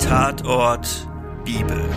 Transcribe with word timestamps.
Tatort 0.00 1.08
Bibel. 1.44 1.88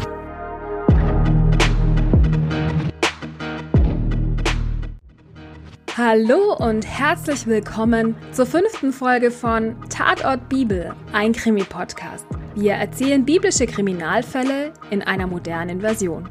Hallo 5.98 6.56
und 6.58 6.86
herzlich 6.86 7.48
willkommen 7.48 8.16
zur 8.32 8.46
fünften 8.46 8.94
Folge 8.94 9.32
von 9.32 9.76
Tatort 9.90 10.48
Bibel, 10.48 10.94
ein 11.12 11.34
Krimi-Podcast. 11.34 12.28
Wir 12.54 12.74
erzählen 12.74 13.26
biblische 13.26 13.66
Kriminalfälle 13.66 14.74
in 14.92 15.02
einer 15.02 15.26
modernen 15.26 15.82
Version. 15.82 16.30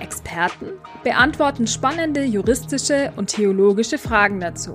Experten 0.00 0.72
beantworten 1.04 1.68
spannende 1.68 2.24
juristische 2.24 3.12
und 3.14 3.28
theologische 3.28 3.98
Fragen 3.98 4.40
dazu. 4.40 4.74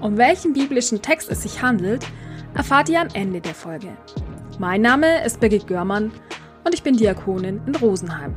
Um 0.00 0.18
welchen 0.18 0.52
biblischen 0.52 1.00
Text 1.00 1.30
es 1.30 1.42
sich 1.42 1.62
handelt, 1.62 2.04
erfahrt 2.56 2.88
ihr 2.88 3.00
am 3.00 3.08
Ende 3.12 3.40
der 3.40 3.54
Folge. 3.54 3.88
Mein 4.58 4.80
Name 4.80 5.24
ist 5.24 5.40
Birgit 5.40 5.66
Görmann 5.66 6.10
und 6.64 6.74
ich 6.74 6.82
bin 6.82 6.96
Diakonin 6.96 7.60
in 7.66 7.76
Rosenheim. 7.76 8.34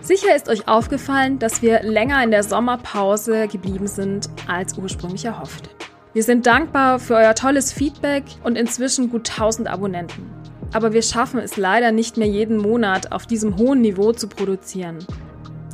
Sicher 0.00 0.34
ist 0.34 0.48
euch 0.48 0.66
aufgefallen, 0.66 1.38
dass 1.38 1.62
wir 1.62 1.80
länger 1.84 2.22
in 2.24 2.32
der 2.32 2.42
Sommerpause 2.42 3.46
geblieben 3.46 3.86
sind 3.86 4.28
als 4.48 4.76
ursprünglich 4.76 5.24
erhofft. 5.24 5.70
Wir 6.12 6.24
sind 6.24 6.46
dankbar 6.46 6.98
für 6.98 7.14
euer 7.14 7.36
tolles 7.36 7.72
Feedback 7.72 8.24
und 8.42 8.58
inzwischen 8.58 9.10
gut 9.10 9.30
1000 9.30 9.68
Abonnenten. 9.68 10.28
Aber 10.72 10.92
wir 10.92 11.02
schaffen 11.02 11.38
es 11.38 11.56
leider 11.56 11.92
nicht 11.92 12.16
mehr 12.16 12.26
jeden 12.26 12.56
Monat 12.56 13.12
auf 13.12 13.26
diesem 13.26 13.58
hohen 13.58 13.80
Niveau 13.80 14.12
zu 14.12 14.26
produzieren. 14.26 15.06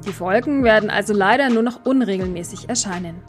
Die 0.06 0.12
Folgen 0.12 0.62
werden 0.62 0.90
also 0.90 1.14
leider 1.14 1.48
nur 1.48 1.62
noch 1.62 1.86
unregelmäßig 1.86 2.68
erscheinen. 2.68 3.22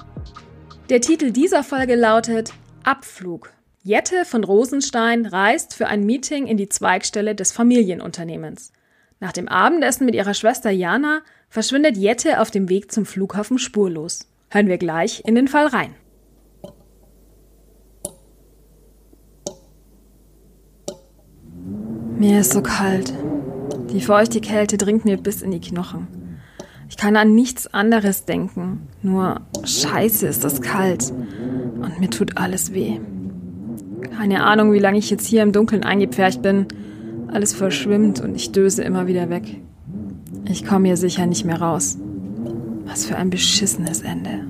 Der 0.90 1.00
Titel 1.00 1.32
dieser 1.32 1.64
Folge 1.64 1.96
lautet 1.96 2.54
Abflug. 2.84 3.52
Jette 3.90 4.24
von 4.24 4.44
Rosenstein 4.44 5.26
reist 5.26 5.74
für 5.74 5.88
ein 5.88 6.06
Meeting 6.06 6.46
in 6.46 6.58
die 6.58 6.70
Zweigstelle 6.70 7.34
des 7.34 7.52
Familienunternehmens. 7.52 8.72
Nach 9.20 9.32
dem 9.32 9.48
Abendessen 9.48 10.06
mit 10.06 10.14
ihrer 10.14 10.36
Schwester 10.36 10.70
Jana 10.70 11.22
verschwindet 11.50 11.98
Jette 11.98 12.40
auf 12.40 12.52
dem 12.52 12.70
Weg 12.70 12.92
zum 12.92 13.08
Flughafen 13.08 13.58
spurlos. 13.58 14.28
Hören 14.52 14.68
wir 14.68 14.78
gleich 14.78 15.24
in 15.26 15.34
den 15.34 15.48
Fall 15.48 15.66
rein. 15.66 15.96
Mir 22.20 22.42
ist 22.42 22.52
so 22.52 22.62
kalt. 22.62 23.12
Die 23.92 24.02
feuchte 24.02 24.40
Kälte 24.40 24.78
dringt 24.78 25.04
mir 25.04 25.18
bis 25.18 25.42
in 25.42 25.50
die 25.50 25.62
Knochen. 25.62 26.40
Ich 26.90 26.98
kann 26.98 27.16
an 27.16 27.34
nichts 27.34 27.66
anderes 27.66 28.26
denken. 28.26 28.88
Nur 29.02 29.42
scheiße 29.64 30.28
ist 30.28 30.44
das 30.44 30.62
kalt. 30.62 31.10
Und 31.10 32.00
mir 32.00 32.12
tut 32.12 32.38
alles 32.38 32.72
weh. 32.72 33.00
Keine 34.16 34.44
Ahnung, 34.44 34.74
wie 34.74 34.80
lange 34.80 34.98
ich 34.98 35.10
jetzt 35.10 35.28
hier 35.28 35.44
im 35.44 35.52
Dunkeln 35.52 35.84
eingepfercht 35.84 36.42
bin. 36.42 36.68
Alles 37.28 37.54
verschwimmt 37.54 38.20
und 38.20 38.36
ich 38.36 38.52
döse 38.52 38.84
immer 38.84 39.08
wieder 39.08 39.30
weg. 39.30 39.44
Ich 40.50 40.66
komme 40.66 40.88
hier 40.88 40.98
sicher 40.98 41.26
nicht 41.26 41.46
mehr 41.46 41.62
raus. 41.62 41.98
Was 42.86 43.06
für 43.06 43.16
ein 43.16 43.30
beschissenes 43.30 44.02
Ende. 44.02 44.46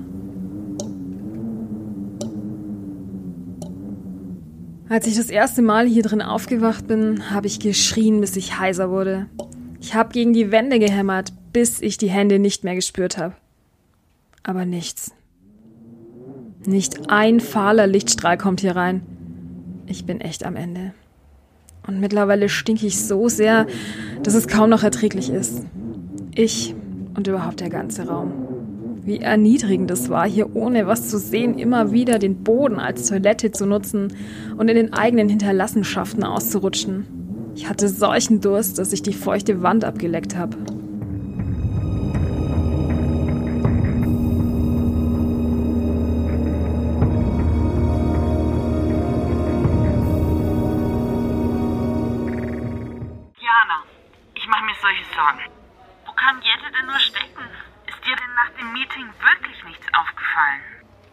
Als 4.88 5.06
ich 5.06 5.16
das 5.16 5.30
erste 5.30 5.62
Mal 5.62 5.86
hier 5.86 6.02
drin 6.02 6.22
aufgewacht 6.22 6.88
bin, 6.88 7.30
habe 7.30 7.46
ich 7.46 7.60
geschrien, 7.60 8.20
bis 8.20 8.34
ich 8.36 8.58
heiser 8.58 8.90
wurde. 8.90 9.26
Ich 9.80 9.94
habe 9.94 10.12
gegen 10.12 10.32
die 10.32 10.50
Wände 10.50 10.78
gehämmert, 10.78 11.32
bis 11.52 11.80
ich 11.80 11.96
die 11.96 12.10
Hände 12.10 12.38
nicht 12.38 12.64
mehr 12.64 12.74
gespürt 12.74 13.16
habe. 13.16 13.34
Aber 14.42 14.64
nichts. 14.64 15.12
Nicht 16.66 17.08
ein 17.08 17.40
fahler 17.40 17.86
Lichtstrahl 17.86 18.36
kommt 18.36 18.62
hier 18.62 18.74
rein. 18.74 19.02
Ich 19.90 20.04
bin 20.04 20.20
echt 20.20 20.46
am 20.46 20.54
Ende. 20.54 20.92
Und 21.84 21.98
mittlerweile 21.98 22.48
stinke 22.48 22.86
ich 22.86 23.02
so 23.02 23.28
sehr, 23.28 23.66
dass 24.22 24.34
es 24.34 24.46
kaum 24.46 24.70
noch 24.70 24.84
erträglich 24.84 25.30
ist. 25.30 25.66
Ich 26.32 26.76
und 27.16 27.26
überhaupt 27.26 27.58
der 27.58 27.70
ganze 27.70 28.06
Raum. 28.06 28.30
Wie 29.02 29.18
erniedrigend 29.18 29.90
es 29.90 30.08
war, 30.08 30.28
hier 30.28 30.54
ohne 30.54 30.86
was 30.86 31.08
zu 31.08 31.18
sehen, 31.18 31.58
immer 31.58 31.90
wieder 31.90 32.20
den 32.20 32.44
Boden 32.44 32.78
als 32.78 33.08
Toilette 33.08 33.50
zu 33.50 33.66
nutzen 33.66 34.12
und 34.56 34.68
in 34.68 34.76
den 34.76 34.92
eigenen 34.92 35.28
Hinterlassenschaften 35.28 36.22
auszurutschen. 36.22 37.06
Ich 37.56 37.68
hatte 37.68 37.88
solchen 37.88 38.40
Durst, 38.40 38.78
dass 38.78 38.92
ich 38.92 39.02
die 39.02 39.12
feuchte 39.12 39.60
Wand 39.60 39.84
abgeleckt 39.84 40.36
habe. 40.36 40.56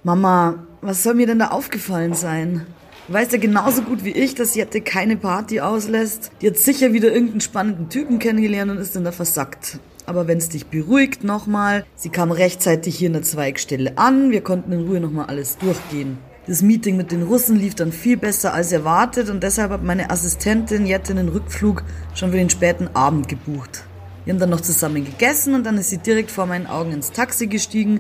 Mama, 0.07 0.63
was 0.79 1.03
soll 1.03 1.15
mir 1.15 1.27
denn 1.27 1.39
da 1.39 1.49
aufgefallen 1.49 2.13
sein? 2.13 2.65
Du 3.09 3.13
weißt 3.13 3.33
ja 3.33 3.39
genauso 3.39 3.81
gut 3.81 4.05
wie 4.05 4.13
ich, 4.13 4.35
dass 4.35 4.55
Jette 4.55 4.79
keine 4.79 5.17
Party 5.17 5.59
auslässt. 5.59 6.31
Die 6.39 6.47
hat 6.47 6.55
sicher 6.55 6.93
wieder 6.93 7.11
irgendeinen 7.11 7.41
spannenden 7.41 7.89
Typen 7.89 8.17
kennengelernt 8.17 8.71
und 8.71 8.77
ist 8.77 8.95
dann 8.95 9.03
da 9.03 9.11
versackt. 9.11 9.79
Aber 10.05 10.25
wenn 10.29 10.37
es 10.37 10.47
dich 10.47 10.67
beruhigt 10.67 11.25
nochmal, 11.25 11.85
sie 11.97 12.07
kam 12.07 12.31
rechtzeitig 12.31 12.95
hier 12.97 13.07
in 13.07 13.13
der 13.13 13.23
Zweigstelle 13.23 13.97
an, 13.97 14.31
wir 14.31 14.39
konnten 14.39 14.71
in 14.71 14.87
Ruhe 14.87 15.01
nochmal 15.01 15.25
alles 15.25 15.57
durchgehen. 15.57 16.19
Das 16.47 16.61
Meeting 16.61 16.95
mit 16.95 17.11
den 17.11 17.23
Russen 17.23 17.57
lief 17.57 17.75
dann 17.75 17.91
viel 17.91 18.15
besser 18.15 18.53
als 18.53 18.71
erwartet 18.71 19.29
und 19.29 19.43
deshalb 19.43 19.71
hat 19.71 19.83
meine 19.83 20.09
Assistentin 20.09 20.85
Jette 20.85 21.15
den 21.15 21.27
Rückflug 21.27 21.83
schon 22.15 22.31
für 22.31 22.37
den 22.37 22.49
späten 22.49 22.87
Abend 22.93 23.27
gebucht. 23.27 23.83
Wir 24.23 24.33
haben 24.33 24.39
dann 24.39 24.51
noch 24.51 24.61
zusammen 24.61 25.03
gegessen 25.03 25.53
und 25.53 25.65
dann 25.65 25.77
ist 25.77 25.89
sie 25.89 25.97
direkt 25.97 26.31
vor 26.31 26.45
meinen 26.45 26.67
Augen 26.67 26.93
ins 26.93 27.11
Taxi 27.11 27.47
gestiegen, 27.47 27.99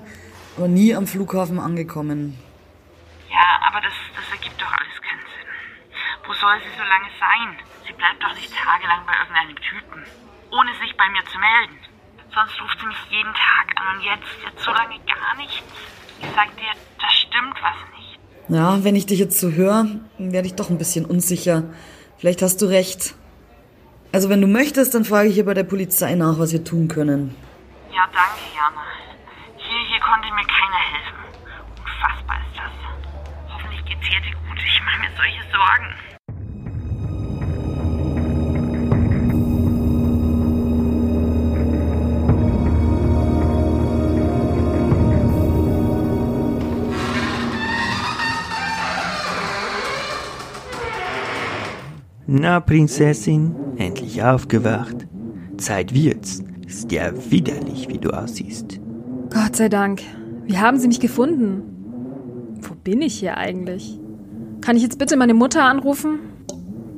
aber 0.57 0.67
nie 0.67 0.95
am 0.95 1.05
Flughafen 1.05 1.59
angekommen. 1.59 2.37
Ja, 3.29 3.45
aber 3.67 3.79
das, 3.81 3.93
das 4.15 4.25
ergibt 4.31 4.59
doch 4.59 4.71
alles 4.73 4.97
keinen 5.05 5.21
Sinn. 5.21 5.49
Wo 6.25 6.33
soll 6.33 6.57
sie 6.65 6.73
so 6.73 6.83
lange 6.83 7.09
sein? 7.21 7.61
Sie 7.85 7.93
bleibt 7.93 8.21
doch 8.21 8.33
nicht 8.33 8.51
tagelang 8.51 9.05
bei 9.05 9.13
irgendeinem 9.13 9.55
Typen, 9.55 10.01
ohne 10.51 10.73
sich 10.81 10.97
bei 10.97 11.07
mir 11.09 11.23
zu 11.29 11.37
melden. 11.37 11.77
Sonst 12.33 12.59
ruft 12.61 12.79
sie 12.79 12.87
mich 12.87 12.97
jeden 13.09 13.33
Tag 13.33 13.69
an 13.77 13.97
und 13.97 14.03
jetzt, 14.03 14.33
jetzt 14.43 14.63
so 14.63 14.71
lange 14.71 14.97
gar 15.05 15.37
nichts. 15.37 15.63
Ich 16.19 16.29
sag 16.35 16.49
dir, 16.57 16.73
da 16.99 17.09
stimmt 17.09 17.57
was 17.61 17.77
nicht. 17.95 18.19
Ja, 18.49 18.83
wenn 18.83 18.95
ich 18.95 19.05
dich 19.05 19.19
jetzt 19.19 19.39
so 19.39 19.51
höre, 19.51 19.85
werde 20.17 20.47
ich 20.47 20.55
doch 20.55 20.69
ein 20.69 20.77
bisschen 20.77 21.05
unsicher. 21.05 21.63
Vielleicht 22.17 22.41
hast 22.41 22.61
du 22.61 22.65
recht. 22.65 23.13
Also 24.11 24.29
wenn 24.29 24.41
du 24.41 24.47
möchtest, 24.47 24.95
dann 24.95 25.05
frage 25.05 25.29
ich 25.29 25.35
hier 25.35 25.45
bei 25.45 25.53
der 25.53 25.63
Polizei 25.63 26.15
nach, 26.15 26.39
was 26.39 26.51
wir 26.51 26.63
tun 26.63 26.87
können. 26.87 27.35
Ja, 27.93 28.07
danke, 28.11 28.41
Jana. 28.55 28.96
Hier, 30.07 30.15
hier 30.15 30.21
konnte 30.21 30.29
mir 30.33 30.45
keiner 30.47 30.81
helfen. 30.91 31.17
Unfassbar 31.83 32.37
ist 32.39 32.55
das. 32.57 32.71
Hoffentlich 33.53 33.83
geht's 33.85 34.07
dir 34.09 34.21
gut. 34.21 34.59
Ich 34.65 34.81
mache 34.85 34.99
mir 34.99 35.11
solche 35.17 35.43
Sorgen. 35.51 35.95
Na, 52.27 52.59
Prinzessin, 52.59 53.55
endlich 53.77 54.21
aufgewacht. 54.23 55.07
Zeit 55.57 55.93
wird's. 55.93 56.43
Ist 56.65 56.91
ja 56.91 57.11
widerlich, 57.31 57.87
wie 57.87 57.97
du 57.97 58.09
aussiehst. 58.11 58.86
Gott 59.29 59.55
sei 59.55 59.69
Dank. 59.69 60.01
Wie 60.45 60.57
haben 60.57 60.79
Sie 60.79 60.87
mich 60.87 60.99
gefunden? 60.99 62.57
Wo 62.61 62.73
bin 62.75 63.01
ich 63.01 63.19
hier 63.19 63.37
eigentlich? 63.37 63.99
Kann 64.61 64.75
ich 64.75 64.83
jetzt 64.83 64.99
bitte 64.99 65.17
meine 65.17 65.33
Mutter 65.33 65.63
anrufen? 65.63 66.19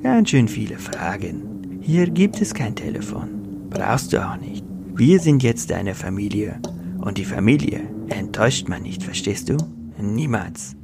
Ganz 0.03 0.30
schön 0.30 0.48
viele 0.48 0.77
Fragen. 0.77 1.80
Hier 1.81 2.09
gibt 2.09 2.42
es 2.42 2.53
kein 2.53 2.75
Telefon. 2.75 3.68
Brauchst 3.69 4.13
du 4.13 4.25
auch 4.25 4.38
nicht. 4.38 4.63
Wir 4.95 5.19
sind 5.19 5.44
jetzt 5.44 5.71
deine 5.71 5.95
Familie. 5.95 6.59
Und 7.00 7.18
die 7.18 7.25
Familie 7.25 7.81
enttäuscht 8.09 8.68
man 8.68 8.83
nicht, 8.83 9.03
verstehst 9.03 9.50
du? 9.50 9.57
Niemals. 9.98 10.75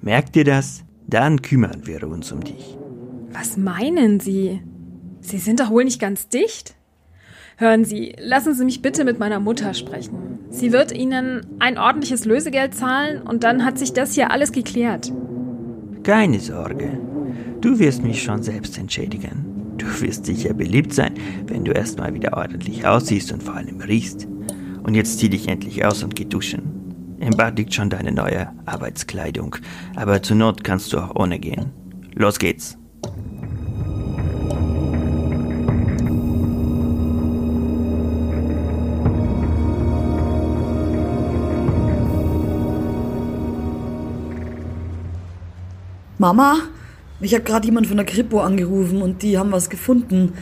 Merk 0.00 0.32
dir 0.32 0.44
das? 0.44 0.84
Dann 1.06 1.42
kümmern 1.42 1.86
wir 1.86 2.06
uns 2.08 2.32
um 2.32 2.42
dich. 2.42 2.76
Was 3.32 3.56
meinen 3.56 4.20
Sie? 4.20 4.60
Sie 5.20 5.38
sind 5.38 5.60
doch 5.60 5.70
wohl 5.70 5.84
nicht 5.84 6.00
ganz 6.00 6.28
dicht? 6.28 6.77
Hören 7.60 7.84
Sie, 7.84 8.14
lassen 8.20 8.54
Sie 8.54 8.64
mich 8.64 8.82
bitte 8.82 9.04
mit 9.04 9.18
meiner 9.18 9.40
Mutter 9.40 9.74
sprechen. 9.74 10.38
Sie 10.48 10.70
wird 10.70 10.92
Ihnen 10.92 11.44
ein 11.58 11.76
ordentliches 11.76 12.24
Lösegeld 12.24 12.72
zahlen 12.72 13.20
und 13.20 13.42
dann 13.42 13.64
hat 13.64 13.80
sich 13.80 13.92
das 13.92 14.14
hier 14.14 14.30
alles 14.30 14.52
geklärt. 14.52 15.12
Keine 16.04 16.38
Sorge. 16.38 17.00
Du 17.60 17.80
wirst 17.80 18.04
mich 18.04 18.22
schon 18.22 18.44
selbst 18.44 18.78
entschädigen. 18.78 19.74
Du 19.76 19.86
wirst 20.00 20.26
sicher 20.26 20.54
beliebt 20.54 20.94
sein, 20.94 21.14
wenn 21.48 21.64
du 21.64 21.72
erstmal 21.72 22.14
wieder 22.14 22.36
ordentlich 22.36 22.86
aussiehst 22.86 23.32
und 23.32 23.42
vor 23.42 23.56
allem 23.56 23.80
riechst. 23.80 24.28
Und 24.84 24.94
jetzt 24.94 25.18
zieh 25.18 25.28
dich 25.28 25.48
endlich 25.48 25.84
aus 25.84 26.04
und 26.04 26.14
geh 26.14 26.26
duschen. 26.26 27.16
Im 27.18 27.30
Bad 27.30 27.58
liegt 27.58 27.74
schon 27.74 27.90
deine 27.90 28.12
neue 28.12 28.50
Arbeitskleidung, 28.66 29.56
aber 29.96 30.22
zur 30.22 30.36
Not 30.36 30.62
kannst 30.62 30.92
du 30.92 30.98
auch 30.98 31.16
ohne 31.16 31.40
gehen. 31.40 31.72
Los 32.14 32.38
geht's. 32.38 32.77
Mama, 46.18 46.56
ich 47.20 47.32
habe 47.32 47.44
gerade 47.44 47.66
jemand 47.66 47.86
von 47.86 47.96
der 47.96 48.04
Kripo 48.04 48.40
angerufen 48.40 49.02
und 49.02 49.22
die 49.22 49.38
haben 49.38 49.52
was 49.52 49.70
gefunden. 49.70 50.32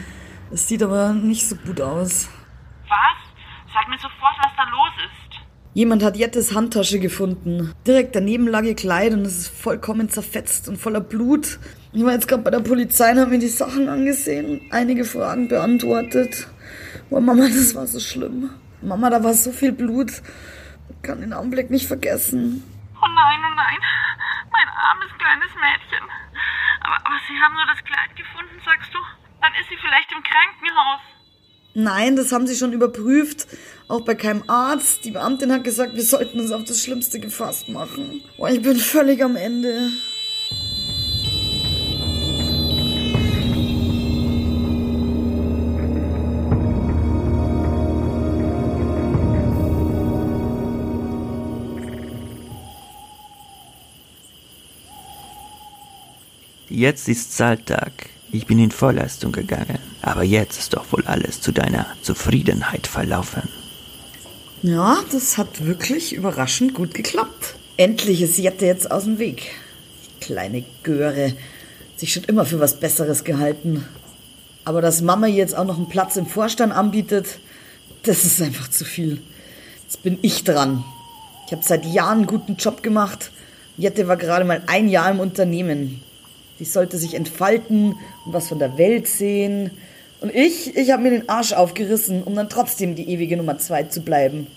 Es 0.51 0.67
sieht 0.67 0.81
aber 0.81 1.13
nicht 1.13 1.47
so 1.47 1.55
gut 1.55 1.79
aus. 1.81 2.29
Was? 2.89 3.71
Sag 3.71 3.87
mir 3.87 3.97
sofort, 3.97 4.35
was 4.41 4.51
da 4.57 4.63
los 4.63 4.89
ist. 5.05 5.39
Jemand 5.75 6.03
hat 6.03 6.17
Jettes 6.17 6.55
Handtasche 6.55 6.99
gefunden. 6.99 7.73
Direkt 7.85 8.15
daneben 8.15 8.47
lag 8.47 8.63
ihr 8.63 8.73
Kleid 8.73 9.13
und 9.13 9.21
es 9.21 9.37
ist 9.37 9.47
vollkommen 9.49 10.09
zerfetzt 10.09 10.67
und 10.67 10.77
voller 10.77 11.01
Blut. 11.01 11.59
Ich 11.93 12.03
war 12.03 12.13
jetzt 12.13 12.27
gerade 12.27 12.41
bei 12.41 12.49
der 12.49 12.61
Polizei 12.61 13.11
und 13.11 13.19
habe 13.19 13.29
mir 13.29 13.39
die 13.39 13.47
Sachen 13.47 13.87
angesehen 13.87 14.49
und 14.49 14.73
einige 14.73 15.05
Fragen 15.05 15.47
beantwortet. 15.47 16.47
Boah, 17.11 17.21
Mama, 17.21 17.49
das 17.49 17.75
war 17.75 17.85
so 17.85 17.99
schlimm. 17.99 18.49
Mama, 18.81 19.11
da 19.11 19.23
war 19.23 19.35
so 19.35 19.51
viel 19.51 19.73
Blut. 19.73 20.09
Ich 20.89 21.01
kann 21.03 21.21
den 21.21 21.33
Augenblick 21.33 21.69
nicht 21.69 21.85
vergessen. 21.85 22.63
Oh 22.95 23.07
nein, 23.13 23.39
oh 23.43 23.55
nein. 23.55 23.77
Armes 24.89 25.11
kleines 25.17 25.53
Mädchen. 25.55 26.05
Aber, 26.81 26.97
aber 27.05 27.19
Sie 27.27 27.37
haben 27.39 27.53
nur 27.55 27.65
das 27.65 27.83
Kleid 27.83 28.15
gefunden, 28.15 28.61
sagst 28.63 28.93
du? 28.93 28.99
Dann 29.41 29.53
ist 29.59 29.69
sie 29.69 29.77
vielleicht 29.77 30.11
im 30.11 30.23
Krankenhaus. 30.23 31.01
Nein, 31.73 32.15
das 32.15 32.31
haben 32.31 32.47
sie 32.47 32.55
schon 32.55 32.73
überprüft. 32.73 33.47
Auch 33.87 34.01
bei 34.01 34.15
keinem 34.15 34.43
Arzt. 34.47 35.05
Die 35.05 35.11
Beamtin 35.11 35.51
hat 35.51 35.63
gesagt, 35.63 35.93
wir 35.95 36.03
sollten 36.03 36.39
uns 36.39 36.51
auf 36.51 36.63
das 36.63 36.81
Schlimmste 36.81 37.19
gefasst 37.19 37.69
machen. 37.69 38.23
Boah, 38.37 38.49
ich 38.49 38.61
bin 38.61 38.77
völlig 38.77 39.23
am 39.23 39.35
Ende. 39.35 39.91
Jetzt 56.77 57.09
ist 57.09 57.35
Zahltag. 57.35 57.91
Ich 58.31 58.45
bin 58.45 58.59
in 58.59 58.69
Vorleistung 58.69 59.31
gegangen. 59.31 59.79
Aber 60.03 60.21
jetzt 60.21 60.59
ist 60.59 60.75
doch 60.75 60.85
wohl 60.91 61.03
alles 61.07 61.41
zu 61.41 61.51
deiner 61.51 61.87
Zufriedenheit 62.03 62.85
verlaufen. 62.85 63.49
Ja, 64.61 64.99
das 65.11 65.39
hat 65.39 65.65
wirklich 65.65 66.13
überraschend 66.13 66.75
gut 66.75 66.93
geklappt. 66.93 67.55
Endlich 67.77 68.21
ist 68.21 68.37
Jette 68.37 68.67
jetzt 68.67 68.91
aus 68.91 69.05
dem 69.05 69.17
Weg. 69.17 69.55
Die 70.05 70.25
kleine 70.25 70.63
Göre. 70.83 71.33
Sich 71.95 72.13
schon 72.13 72.25
immer 72.25 72.45
für 72.45 72.59
was 72.59 72.79
Besseres 72.79 73.23
gehalten. 73.23 73.83
Aber 74.63 74.79
dass 74.79 75.01
Mama 75.01 75.25
jetzt 75.25 75.57
auch 75.57 75.65
noch 75.65 75.77
einen 75.77 75.89
Platz 75.89 76.15
im 76.15 76.27
Vorstand 76.27 76.73
anbietet, 76.73 77.39
das 78.03 78.23
ist 78.23 78.39
einfach 78.39 78.69
zu 78.69 78.85
viel. 78.85 79.23
Jetzt 79.81 80.03
bin 80.03 80.19
ich 80.21 80.43
dran. 80.43 80.83
Ich 81.47 81.53
habe 81.53 81.63
seit 81.63 81.87
Jahren 81.87 82.19
einen 82.19 82.27
guten 82.27 82.55
Job 82.57 82.83
gemacht. 82.83 83.31
Jette 83.77 84.07
war 84.07 84.17
gerade 84.17 84.45
mal 84.45 84.61
ein 84.67 84.89
Jahr 84.89 85.09
im 85.09 85.19
Unternehmen. 85.19 86.03
Die 86.59 86.65
sollte 86.65 86.97
sich 86.97 87.13
entfalten 87.13 87.95
und 88.25 88.33
was 88.33 88.47
von 88.47 88.59
der 88.59 88.77
Welt 88.77 89.07
sehen. 89.07 89.71
Und 90.21 90.33
ich, 90.33 90.75
ich 90.75 90.91
habe 90.91 91.03
mir 91.03 91.11
den 91.11 91.29
Arsch 91.29 91.53
aufgerissen, 91.53 92.23
um 92.23 92.35
dann 92.35 92.49
trotzdem 92.49 92.95
die 92.95 93.09
ewige 93.09 93.37
Nummer 93.37 93.57
zwei 93.59 93.83
zu 93.83 94.01
bleiben. 94.01 94.47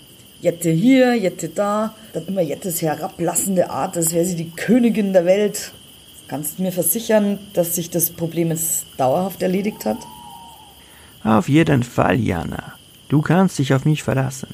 Jette 0.41 0.71
hier, 0.71 1.13
Jette 1.13 1.49
da, 1.49 1.93
dann 2.13 2.25
immer 2.25 2.41
Jettes 2.41 2.81
herablassende 2.81 3.69
Art, 3.69 3.95
als 3.95 4.11
wäre 4.11 4.25
sie 4.25 4.35
die 4.35 4.49
Königin 4.49 5.13
der 5.13 5.25
Welt. 5.25 5.71
Kannst 6.27 6.57
du 6.57 6.63
mir 6.63 6.71
versichern, 6.71 7.37
dass 7.53 7.75
sich 7.75 7.91
das 7.91 8.09
Problem 8.09 8.49
jetzt 8.49 8.85
dauerhaft 8.97 9.43
erledigt 9.43 9.85
hat? 9.85 9.97
Auf 11.23 11.47
jeden 11.47 11.83
Fall, 11.83 12.19
Jana. 12.19 12.73
Du 13.09 13.21
kannst 13.21 13.59
dich 13.59 13.73
auf 13.73 13.85
mich 13.85 14.01
verlassen. 14.01 14.47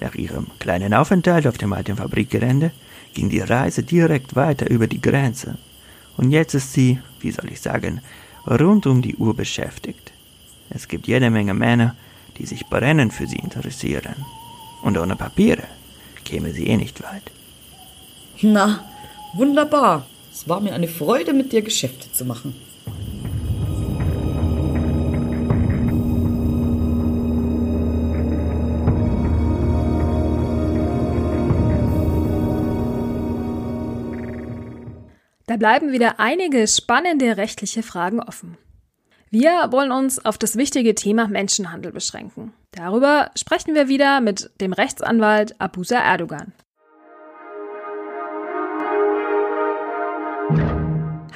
Nach 0.00 0.14
ihrem 0.14 0.46
kleinen 0.58 0.94
Aufenthalt 0.94 1.46
auf 1.46 1.58
dem 1.58 1.72
alten 1.72 1.96
Fabrikgelände 1.96 2.70
ging 3.12 3.28
die 3.28 3.40
Reise 3.40 3.82
direkt 3.82 4.36
weiter 4.36 4.70
über 4.70 4.86
die 4.86 5.00
Grenze. 5.00 5.58
Und 6.16 6.30
jetzt 6.30 6.54
ist 6.54 6.72
sie, 6.72 6.98
wie 7.20 7.30
soll 7.30 7.50
ich 7.50 7.60
sagen, 7.60 8.00
rund 8.46 8.86
um 8.86 9.02
die 9.02 9.16
Uhr 9.16 9.34
beschäftigt. 9.34 10.12
Es 10.70 10.88
gibt 10.88 11.06
jede 11.06 11.30
Menge 11.30 11.54
Männer, 11.54 11.94
die 12.38 12.46
sich 12.46 12.66
brennend 12.66 13.12
für 13.12 13.26
sie 13.26 13.36
interessieren. 13.36 14.24
Und 14.82 14.98
ohne 14.98 15.16
Papiere 15.16 15.64
käme 16.24 16.52
sie 16.52 16.66
eh 16.66 16.76
nicht 16.76 17.02
weit. 17.02 17.30
Na, 18.42 18.84
wunderbar. 19.34 20.06
Es 20.32 20.48
war 20.48 20.60
mir 20.60 20.74
eine 20.74 20.88
Freude, 20.88 21.32
mit 21.32 21.52
dir 21.52 21.62
Geschäfte 21.62 22.12
zu 22.12 22.24
machen. 22.24 22.54
Bleiben 35.58 35.90
wieder 35.90 36.20
einige 36.20 36.66
spannende 36.66 37.38
rechtliche 37.38 37.82
Fragen 37.82 38.20
offen. 38.20 38.58
Wir 39.30 39.68
wollen 39.70 39.90
uns 39.90 40.22
auf 40.22 40.36
das 40.36 40.56
wichtige 40.56 40.94
Thema 40.94 41.28
Menschenhandel 41.28 41.92
beschränken. 41.92 42.52
Darüber 42.72 43.30
sprechen 43.36 43.74
wir 43.74 43.88
wieder 43.88 44.20
mit 44.20 44.50
dem 44.60 44.74
Rechtsanwalt 44.74 45.58
Abusa 45.58 45.96
Erdogan. 45.96 46.52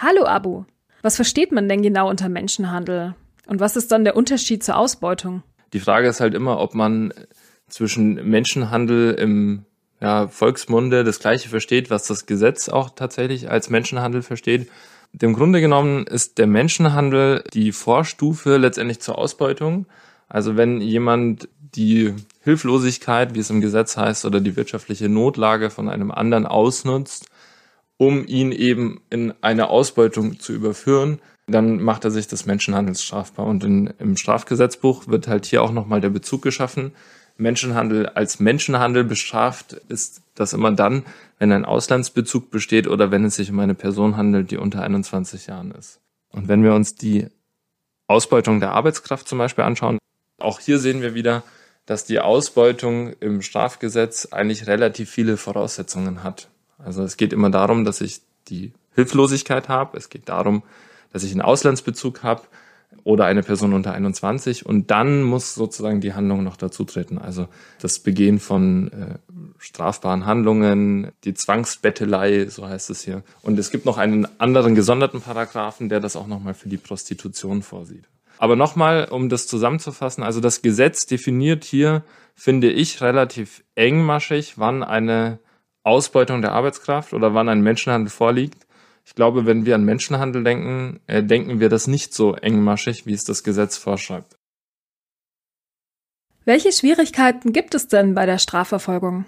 Hallo 0.03 0.27
Abu, 0.27 0.65
was 1.01 1.17
versteht 1.17 1.51
man 1.51 1.67
denn 1.69 1.81
genau 1.81 2.11
unter 2.11 2.29
Menschenhandel? 2.29 3.15
Und 3.47 3.61
was 3.61 3.75
ist 3.75 3.91
dann 3.91 4.05
der 4.05 4.17
Unterschied 4.17 4.63
zur 4.63 4.77
Ausbeutung? 4.77 5.43
Die 5.73 5.81
Frage 5.81 6.09
ist 6.09 6.21
halt 6.21 6.35
immer, 6.35 6.61
ob 6.61 6.75
man 6.75 7.15
zwischen 7.69 8.15
Menschenhandel 8.29 9.15
im 9.15 9.65
ja, 10.01 10.29
Volksmunde 10.29 11.05
das 11.05 11.21
Gleiche 11.21 11.49
versteht, 11.49 11.91
was 11.91 12.07
das 12.07 12.27
Gesetz 12.27 12.69
auch 12.69 12.91
tatsächlich 12.91 13.51
als 13.51 13.71
Menschenhandel 13.71 14.23
versteht. 14.23 14.71
Im 15.19 15.35
Grunde 15.35 15.61
genommen 15.61 16.07
ist 16.07 16.39
der 16.39 16.47
Menschenhandel 16.47 17.45
die 17.53 17.73
Vorstufe 17.73 18.57
letztendlich 18.57 19.01
zur 19.01 19.19
Ausbeutung. 19.19 19.87
Also 20.29 20.57
wenn 20.57 20.81
jemand 20.81 21.49
die 21.75 22.15
Hilflosigkeit, 22.43 23.35
wie 23.35 23.41
es 23.41 23.51
im 23.51 23.61
Gesetz 23.61 23.97
heißt, 23.97 24.25
oder 24.25 24.41
die 24.41 24.57
wirtschaftliche 24.57 25.09
Notlage 25.09 25.71
von 25.71 25.89
einem 25.89 26.11
anderen 26.11 26.47
ausnutzt, 26.47 27.27
um 27.97 28.25
ihn 28.27 28.53
eben 28.53 29.03
in 29.11 29.35
eine 29.43 29.69
Ausbeutung 29.69 30.39
zu 30.41 30.53
überführen, 30.53 31.21
dann 31.47 31.83
macht 31.83 32.05
er 32.05 32.11
sich 32.11 32.29
des 32.29 32.47
Menschenhandels 32.47 33.03
strafbar. 33.03 33.47
Und 33.47 33.65
in, 33.65 33.93
im 33.99 34.17
Strafgesetzbuch 34.17 35.09
wird 35.09 35.29
halt 35.29 35.47
hier 35.47 35.63
auch 35.63 35.73
nochmal 35.73 36.01
der 36.01 36.11
Bezug 36.11 36.43
geschaffen 36.43 36.93
Menschenhandel 37.37 38.07
als 38.07 38.41
Menschenhandel 38.41 39.05
bestraft, 39.05 39.73
ist 39.89 40.23
das 40.35 40.53
immer 40.53 40.73
dann, 40.73 41.05
wenn 41.39 41.53
ein 41.53 41.65
Auslandsbezug 41.65 42.51
besteht 42.51 42.87
oder 42.87 43.11
wenn 43.11 43.25
es 43.25 43.37
sich 43.37 43.51
um 43.51 43.59
eine 43.61 43.75
Person 43.75 44.17
handelt, 44.17 44.51
die 44.51 44.57
unter 44.57 44.83
21 44.83 45.47
Jahren 45.47 45.73
ist. 45.73 46.01
Und 46.31 46.49
wenn 46.49 46.63
wir 46.63 46.75
uns 46.75 46.95
die 46.95 47.29
Ausbeutung 48.07 48.61
der 48.61 48.73
Arbeitskraft 48.73 49.29
zum 49.29 49.39
Beispiel 49.39 49.65
anschauen, 49.65 49.99
auch 50.39 50.61
hier 50.61 50.79
sehen 50.79 51.03
wir 51.03 51.15
wieder, 51.15 51.43
dass 51.87 52.05
die 52.05 52.21
Ausbeutung 52.21 53.13
im 53.21 53.43
Strafgesetz 53.43 54.29
eigentlich 54.31 54.67
relativ 54.67 55.11
viele 55.11 55.37
Voraussetzungen 55.37 56.23
hat. 56.23 56.49
Also 56.79 57.03
es 57.03 57.17
geht 57.17 57.33
immer 57.33 57.51
darum, 57.51 57.85
dass 57.85 58.01
ich 58.01 58.21
die 58.49 58.73
Hilflosigkeit 58.95 59.69
habe, 59.69 59.97
es 59.97 60.09
geht 60.09 60.29
darum, 60.29 60.63
dass 61.13 61.23
ich 61.23 61.33
einen 61.33 61.43
Auslandsbezug 61.43 62.23
habe, 62.23 62.43
oder 63.05 63.25
eine 63.25 63.43
Person 63.43 63.73
unter 63.73 63.93
21 63.93 64.67
und 64.67 64.91
dann 64.91 65.23
muss 65.23 65.55
sozusagen 65.55 66.01
die 66.01 66.15
Handlung 66.15 66.43
noch 66.43 66.57
dazu 66.57 66.85
treten. 66.85 67.19
Also 67.19 67.49
das 67.81 67.99
Begehen 67.99 68.39
von 68.39 68.89
äh, 68.93 69.19
strafbaren 69.59 70.27
Handlungen, 70.27 71.13
die 71.25 71.35
Zwangsbettelei, 71.35 72.47
so 72.47 72.67
heißt 72.67 72.91
es 72.91 73.03
hier. 73.03 73.23
Und 73.43 73.59
es 73.59 73.71
gibt 73.71 73.87
noch 73.87 73.99
einen 73.99 74.27
anderen 74.39 74.75
gesonderten 74.75 75.21
Paragraphen, 75.21 75.89
der 75.89 76.01
das 76.01 76.17
auch 76.17 76.27
nochmal 76.27 76.55
für 76.55 76.69
die 76.69 76.77
Prostitution 76.77 77.63
vorsieht. 77.63 78.05
Aber 78.39 78.57
nochmal, 78.57 79.09
um 79.11 79.29
das 79.29 79.47
zusammenzufassen, 79.47 80.25
also 80.25 80.41
das 80.41 80.63
Gesetz 80.63 81.07
definiert 81.07 81.63
hier, 81.65 82.03
finde 82.35 82.71
ich, 82.71 83.03
relativ 83.03 83.63
engmaschig, 83.75 84.57
wann 84.57 84.83
eine 84.83 85.39
Ausbeutung 85.83 86.41
der 86.41 86.53
Arbeitskraft 86.53 87.13
oder 87.13 87.35
wann 87.35 87.49
ein 87.51 87.61
Menschenhandel 87.61 88.11
vorliegt. 88.11 88.67
Ich 89.11 89.17
glaube, 89.17 89.45
wenn 89.45 89.67
wir 89.67 89.75
an 89.75 89.85
Menschenhandel 89.85 90.45
denken, 90.45 91.01
äh, 91.09 91.21
denken 91.21 91.59
wir 91.59 91.69
das 91.69 91.89
nicht 91.89 92.15
so 92.15 92.37
engmaschig, 92.37 93.07
wie 93.07 93.13
es 93.13 93.25
das 93.25 93.43
Gesetz 93.43 93.77
vorschreibt. 93.77 94.37
Welche 96.45 96.71
Schwierigkeiten 96.71 97.53
gibt 97.53 97.75
es 97.75 97.89
denn 97.89 98.15
bei 98.15 98.25
der 98.25 98.39
Strafverfolgung? 98.39 99.25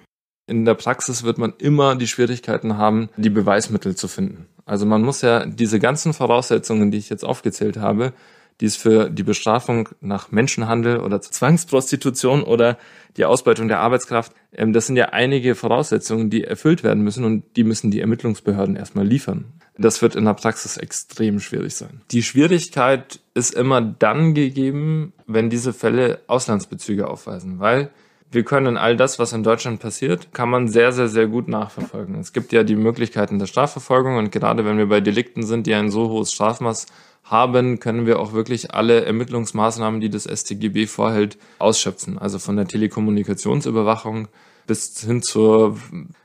In 0.46 0.64
der 0.64 0.74
Praxis 0.74 1.24
wird 1.24 1.38
man 1.38 1.54
immer 1.58 1.96
die 1.96 2.06
Schwierigkeiten 2.06 2.76
haben, 2.78 3.08
die 3.16 3.28
Beweismittel 3.28 3.96
zu 3.96 4.06
finden. 4.06 4.46
Also 4.66 4.86
man 4.86 5.02
muss 5.02 5.20
ja 5.20 5.46
diese 5.46 5.80
ganzen 5.80 6.12
Voraussetzungen, 6.14 6.92
die 6.92 6.98
ich 6.98 7.10
jetzt 7.10 7.24
aufgezählt 7.24 7.76
habe, 7.76 8.12
die 8.60 8.66
es 8.66 8.76
für 8.76 9.10
die 9.10 9.22
Bestrafung 9.22 9.88
nach 10.00 10.30
Menschenhandel 10.30 11.00
oder 11.00 11.20
Zwangsprostitution 11.20 12.42
oder 12.42 12.78
die 13.16 13.24
Ausbeutung 13.24 13.68
der 13.68 13.80
Arbeitskraft, 13.80 14.32
ähm, 14.52 14.72
das 14.72 14.86
sind 14.86 14.96
ja 14.96 15.06
einige 15.06 15.54
Voraussetzungen, 15.54 16.30
die 16.30 16.44
erfüllt 16.44 16.82
werden 16.82 17.02
müssen 17.02 17.24
und 17.24 17.44
die 17.56 17.64
müssen 17.64 17.90
die 17.90 18.00
Ermittlungsbehörden 18.00 18.76
erstmal 18.76 19.06
liefern. 19.06 19.46
Das 19.78 20.02
wird 20.02 20.16
in 20.16 20.24
der 20.24 20.34
Praxis 20.34 20.76
extrem 20.76 21.40
schwierig 21.40 21.74
sein. 21.74 22.02
Die 22.10 22.22
Schwierigkeit 22.22 23.20
ist 23.34 23.54
immer 23.54 23.80
dann 23.80 24.34
gegeben, 24.34 25.14
wenn 25.26 25.50
diese 25.50 25.72
Fälle 25.72 26.20
Auslandsbezüge 26.26 27.08
aufweisen, 27.08 27.58
weil 27.58 27.90
wir 28.32 28.44
können 28.44 28.78
all 28.78 28.96
das, 28.96 29.18
was 29.18 29.34
in 29.34 29.42
Deutschland 29.42 29.80
passiert, 29.80 30.32
kann 30.32 30.48
man 30.48 30.66
sehr, 30.66 30.92
sehr, 30.92 31.08
sehr 31.08 31.26
gut 31.26 31.48
nachverfolgen. 31.48 32.18
Es 32.18 32.32
gibt 32.32 32.52
ja 32.52 32.64
die 32.64 32.76
Möglichkeiten 32.76 33.38
der 33.38 33.46
Strafverfolgung 33.46 34.16
und 34.16 34.32
gerade 34.32 34.64
wenn 34.64 34.78
wir 34.78 34.88
bei 34.88 35.00
Delikten 35.00 35.42
sind, 35.42 35.66
die 35.66 35.74
ein 35.74 35.90
so 35.90 36.08
hohes 36.08 36.32
Strafmaß 36.32 36.86
haben, 37.24 37.78
können 37.78 38.06
wir 38.06 38.18
auch 38.18 38.32
wirklich 38.32 38.74
alle 38.74 39.04
Ermittlungsmaßnahmen, 39.04 40.00
die 40.00 40.10
das 40.10 40.24
StGB 40.24 40.86
vorhält, 40.86 41.36
ausschöpfen. 41.58 42.18
Also 42.18 42.38
von 42.38 42.56
der 42.56 42.66
Telekommunikationsüberwachung 42.66 44.28
bis 44.66 44.98
hin 45.00 45.22
zur, 45.22 45.76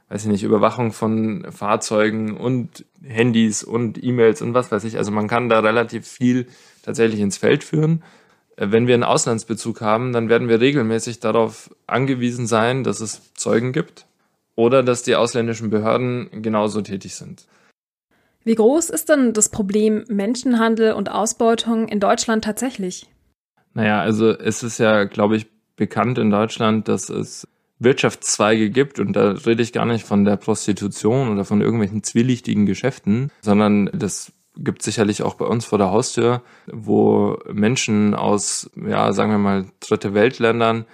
weiß 0.09 0.23
ich 0.23 0.31
nicht, 0.31 0.43
Überwachung 0.43 0.93
von 0.93 1.45
Fahrzeugen 1.51 2.37
und 2.37 2.85
Handys 3.03 3.63
und 3.63 4.01
E-Mails 4.01 4.41
und 4.41 4.53
was 4.53 4.71
weiß 4.71 4.85
ich. 4.85 4.97
Also 4.97 5.11
man 5.11 5.27
kann 5.27 5.49
da 5.49 5.59
relativ 5.59 6.07
viel 6.07 6.47
tatsächlich 6.83 7.19
ins 7.19 7.37
Feld 7.37 7.63
führen. 7.65 8.01
Wenn 8.59 8.87
wir 8.87 8.95
einen 8.95 9.03
Auslandsbezug 9.03 9.81
haben, 9.81 10.13
dann 10.13 10.29
werden 10.29 10.49
wir 10.49 10.59
regelmäßig 10.59 11.19
darauf 11.19 11.69
angewiesen 11.85 12.47
sein, 12.47 12.83
dass 12.83 13.01
es 13.01 13.33
Zeugen 13.35 13.71
gibt 13.71 14.07
oder 14.55 14.81
dass 14.81 15.03
die 15.03 15.15
ausländischen 15.15 15.69
Behörden 15.69 16.41
genauso 16.41 16.81
tätig 16.81 17.15
sind. 17.15 17.45
Wie 18.43 18.55
groß 18.55 18.89
ist 18.89 19.09
denn 19.09 19.33
das 19.33 19.49
Problem 19.49 20.05
Menschenhandel 20.07 20.93
und 20.93 21.11
Ausbeutung 21.11 21.87
in 21.87 21.99
Deutschland 21.99 22.43
tatsächlich? 22.43 23.07
Naja, 23.73 24.01
also 24.01 24.31
es 24.31 24.63
ist 24.63 24.79
ja, 24.79 25.03
glaube 25.03 25.35
ich, 25.35 25.45
bekannt 25.75 26.17
in 26.17 26.31
Deutschland, 26.31 26.87
dass 26.87 27.09
es 27.09 27.47
Wirtschaftszweige 27.79 28.71
gibt 28.71 28.99
und 28.99 29.13
da 29.13 29.31
rede 29.31 29.61
ich 29.61 29.71
gar 29.71 29.85
nicht 29.85 30.05
von 30.05 30.25
der 30.25 30.37
Prostitution 30.37 31.29
oder 31.29 31.45
von 31.45 31.61
irgendwelchen 31.61 32.01
zwielichtigen 32.01 32.65
Geschäften, 32.65 33.31
sondern 33.41 33.91
das 33.93 34.31
gibt 34.57 34.81
sicherlich 34.81 35.23
auch 35.23 35.35
bei 35.35 35.45
uns 35.45 35.65
vor 35.65 35.77
der 35.77 35.91
Haustür, 35.91 36.41
wo 36.67 37.37
Menschen 37.51 38.13
aus, 38.13 38.69
ja, 38.75 39.13
sagen 39.13 39.31
wir 39.31 39.37
mal, 39.37 39.65
dritte 39.79 40.13
Weltländern 40.13 40.85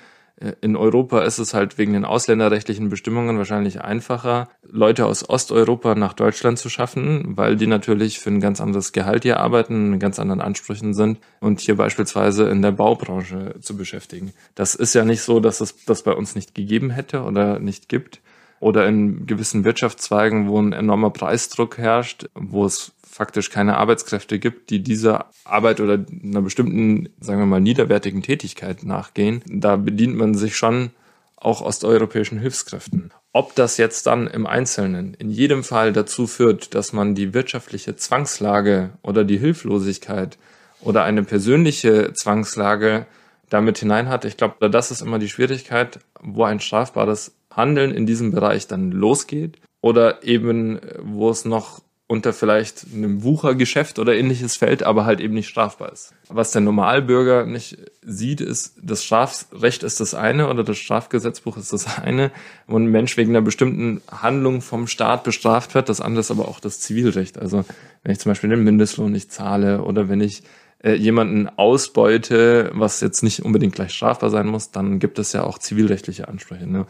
äh, 0.44 0.54
in 0.62 0.76
Europa 0.76 1.22
ist 1.24 1.40
es 1.40 1.54
halt 1.54 1.78
wegen 1.78 1.94
den 1.94 2.06
ausländerrechtlichen 2.06 2.90
Bestimmungen 2.90 3.38
wahrscheinlich 3.38 3.82
einfacher, 3.82 4.50
Leute 4.64 5.06
aus 5.06 5.28
Osteuropa 5.30 5.96
nach 5.96 6.14
Deutschland 6.14 6.60
zu 6.60 6.70
schaffen, 6.70 7.38
weil 7.38 7.56
die 7.56 7.68
natürlich 7.68 8.20
für 8.20 8.30
ein 8.30 8.42
ganz 8.42 8.60
anderes 8.62 8.92
Gehalt 8.92 9.24
hier 9.24 9.40
arbeiten, 9.40 9.90
mit 9.90 10.00
ganz 10.00 10.20
anderen 10.20 10.42
Ansprüchen 10.42 10.94
sind 10.94 11.20
und 11.40 11.60
hier 11.60 11.76
beispielsweise 11.76 12.50
in 12.50 12.62
der 12.62 12.72
Baubranche 12.72 13.56
zu 13.62 13.78
beschäftigen. 13.78 14.34
Das 14.56 14.76
ist 14.76 14.94
ja 14.94 15.06
nicht 15.06 15.22
so, 15.22 15.40
dass 15.40 15.62
es 15.62 15.86
das 15.86 16.04
bei 16.04 16.14
uns 16.14 16.36
nicht 16.36 16.56
gegeben 16.56 16.90
hätte 16.90 17.24
oder 17.24 17.60
nicht 17.60 17.90
gibt. 17.90 18.22
Oder 18.64 18.88
in 18.88 19.26
gewissen 19.26 19.66
Wirtschaftszweigen, 19.66 20.48
wo 20.48 20.58
ein 20.58 20.72
enormer 20.72 21.10
Preisdruck 21.10 21.78
herrscht, 21.78 22.30
wo 22.34 22.64
es 22.64 22.94
faktisch 23.06 23.50
keine 23.50 23.76
Arbeitskräfte 23.76 24.40
gibt, 24.40 24.70
die 24.70 24.82
dieser 24.82 25.26
Arbeit 25.44 25.82
oder 25.82 26.00
einer 26.24 26.42
bestimmten, 26.42 27.10
sagen 27.20 27.40
wir 27.40 27.46
mal, 27.46 27.60
niederwertigen 27.60 28.24
Tätigkeit 28.24 28.84
nachgehen, 28.84 29.44
da 29.48 29.76
bedient 29.76 30.16
man 30.16 30.34
sich 30.34 30.56
schon 30.56 30.92
auch 31.36 31.60
osteuropäischen 31.60 32.40
Hilfskräften. 32.40 33.12
Ob 33.34 33.54
das 33.54 33.76
jetzt 33.76 34.08
dann 34.08 34.28
im 34.28 34.48
Einzelnen 34.48 35.14
in 35.16 35.30
jedem 35.30 35.66
Fall 35.66 35.92
dazu 35.92 36.26
führt, 36.26 36.74
dass 36.74 36.94
man 36.94 37.16
die 37.16 37.34
wirtschaftliche 37.34 37.98
Zwangslage 37.98 38.92
oder 39.02 39.26
die 39.26 39.40
Hilflosigkeit 39.40 40.38
oder 40.80 41.04
eine 41.04 41.24
persönliche 41.24 42.14
Zwangslage 42.14 43.08
damit 43.50 43.80
hinein 43.80 44.08
hat, 44.08 44.24
ich 44.24 44.38
glaube, 44.38 44.70
das 44.70 44.90
ist 44.90 45.02
immer 45.02 45.20
die 45.20 45.28
Schwierigkeit, 45.28 46.00
wo 46.22 46.46
ein 46.46 46.62
strafbares 46.62 47.34
Handeln 47.56 47.92
in 47.92 48.06
diesem 48.06 48.32
Bereich 48.32 48.68
dann 48.68 48.92
losgeht 48.92 49.60
oder 49.82 50.24
eben, 50.24 50.80
wo 51.02 51.30
es 51.30 51.46
noch 51.46 51.82
unter 52.08 52.34
vielleicht 52.34 52.86
einem 52.94 53.24
Wuchergeschäft 53.24 53.98
oder 53.98 54.16
ähnliches 54.16 54.56
fällt, 54.56 54.84
aber 54.84 55.06
halt 55.06 55.20
eben 55.20 55.34
nicht 55.34 55.48
strafbar 55.48 55.92
ist. 55.92 56.14
Was 56.28 56.52
der 56.52 56.62
Normalbürger 56.62 57.46
nicht 57.46 57.78
sieht, 58.02 58.40
ist, 58.40 58.76
das 58.82 59.04
Strafrecht 59.04 59.84
ist 59.84 60.00
das 60.00 60.14
eine 60.14 60.50
oder 60.50 60.64
das 60.64 60.78
Strafgesetzbuch 60.78 61.58
ist 61.58 61.74
das 61.74 61.98
eine, 61.98 62.32
wo 62.68 62.78
ein 62.78 62.86
Mensch 62.86 63.18
wegen 63.18 63.32
einer 63.32 63.42
bestimmten 63.42 64.02
Handlung 64.12 64.62
vom 64.62 64.88
Staat 64.88 65.24
bestraft 65.24 65.74
wird. 65.76 65.90
Das 65.90 66.02
andere 66.02 66.20
ist 66.20 66.32
aber 66.32 66.48
auch 66.48 66.60
das 66.60 66.80
Zivilrecht. 66.82 67.40
Also 67.40 67.66
wenn 68.04 68.12
ich 68.12 68.20
zum 68.20 68.32
Beispiel 68.32 68.50
den 68.50 68.64
Mindestlohn 68.64 69.12
nicht 69.12 69.32
zahle 69.32 69.82
oder 69.82 70.10
wenn 70.10 70.22
ich 70.22 70.44
äh, 70.84 70.94
jemanden 70.94 71.50
ausbeute, 71.50 72.70
was 72.74 73.00
jetzt 73.02 73.24
nicht 73.24 73.44
unbedingt 73.44 73.74
gleich 73.74 73.94
strafbar 73.94 74.30
sein 74.30 74.48
muss, 74.48 74.72
dann 74.72 75.00
gibt 75.00 75.18
es 75.18 75.34
ja 75.34 75.44
auch 75.44 75.58
zivilrechtliche 75.58 76.28
Ansprüche. 76.28 76.68
Ne? 76.68 76.86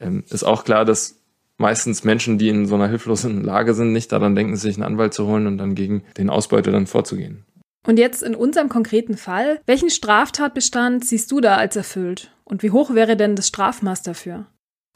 Ähm, 0.00 0.24
ist 0.28 0.44
auch 0.44 0.64
klar, 0.64 0.84
dass 0.84 1.20
meistens 1.56 2.04
Menschen, 2.04 2.38
die 2.38 2.48
in 2.48 2.66
so 2.66 2.76
einer 2.76 2.88
hilflosen 2.88 3.42
Lage 3.42 3.74
sind, 3.74 3.92
nicht 3.92 4.12
daran 4.12 4.34
denken, 4.34 4.56
sich 4.56 4.76
einen 4.76 4.84
Anwalt 4.84 5.12
zu 5.12 5.26
holen 5.26 5.46
und 5.46 5.58
dann 5.58 5.74
gegen 5.74 6.04
den 6.16 6.30
Ausbeuter 6.30 6.72
dann 6.72 6.86
vorzugehen. 6.86 7.44
Und 7.86 7.98
jetzt 7.98 8.22
in 8.22 8.34
unserem 8.34 8.68
konkreten 8.68 9.16
Fall, 9.16 9.60
welchen 9.66 9.90
Straftatbestand 9.90 11.04
siehst 11.04 11.30
du 11.32 11.40
da 11.40 11.56
als 11.56 11.74
erfüllt? 11.74 12.32
Und 12.44 12.62
wie 12.62 12.70
hoch 12.70 12.94
wäre 12.94 13.16
denn 13.16 13.34
das 13.34 13.48
Strafmaß 13.48 14.02
dafür? 14.02 14.46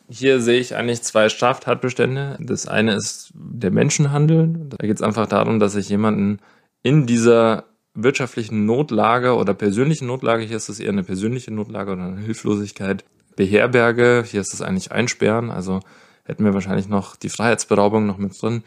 Hier 0.08 0.40
sehe 0.40 0.60
ich 0.60 0.76
eigentlich 0.76 1.02
zwei 1.02 1.28
Straftatbestände. 1.28 2.36
Das 2.40 2.66
eine 2.66 2.94
ist 2.94 3.32
der 3.34 3.70
Menschenhandel. 3.70 4.68
Da 4.68 4.86
geht 4.86 4.96
es 4.96 5.02
einfach 5.02 5.26
darum, 5.26 5.58
dass 5.58 5.74
ich 5.74 5.88
jemanden 5.88 6.40
in 6.82 7.06
dieser 7.06 7.64
wirtschaftlichen 7.94 8.66
Notlage 8.66 9.36
oder 9.36 9.54
persönlichen 9.54 10.06
Notlage, 10.06 10.44
hier 10.44 10.56
ist 10.56 10.68
es 10.68 10.80
eher 10.80 10.90
eine 10.90 11.04
persönliche 11.04 11.50
Notlage 11.50 11.92
oder 11.92 12.04
eine 12.04 12.20
Hilflosigkeit, 12.20 13.04
beherberge. 13.36 14.24
Hier 14.26 14.40
ist 14.40 14.54
es 14.54 14.62
eigentlich 14.62 14.92
Einsperren. 14.92 15.50
Also 15.50 15.80
hätten 16.24 16.44
wir 16.44 16.54
wahrscheinlich 16.54 16.88
noch 16.88 17.16
die 17.16 17.28
Freiheitsberaubung 17.28 18.06
noch 18.06 18.18
mit 18.18 18.40
drin, 18.40 18.64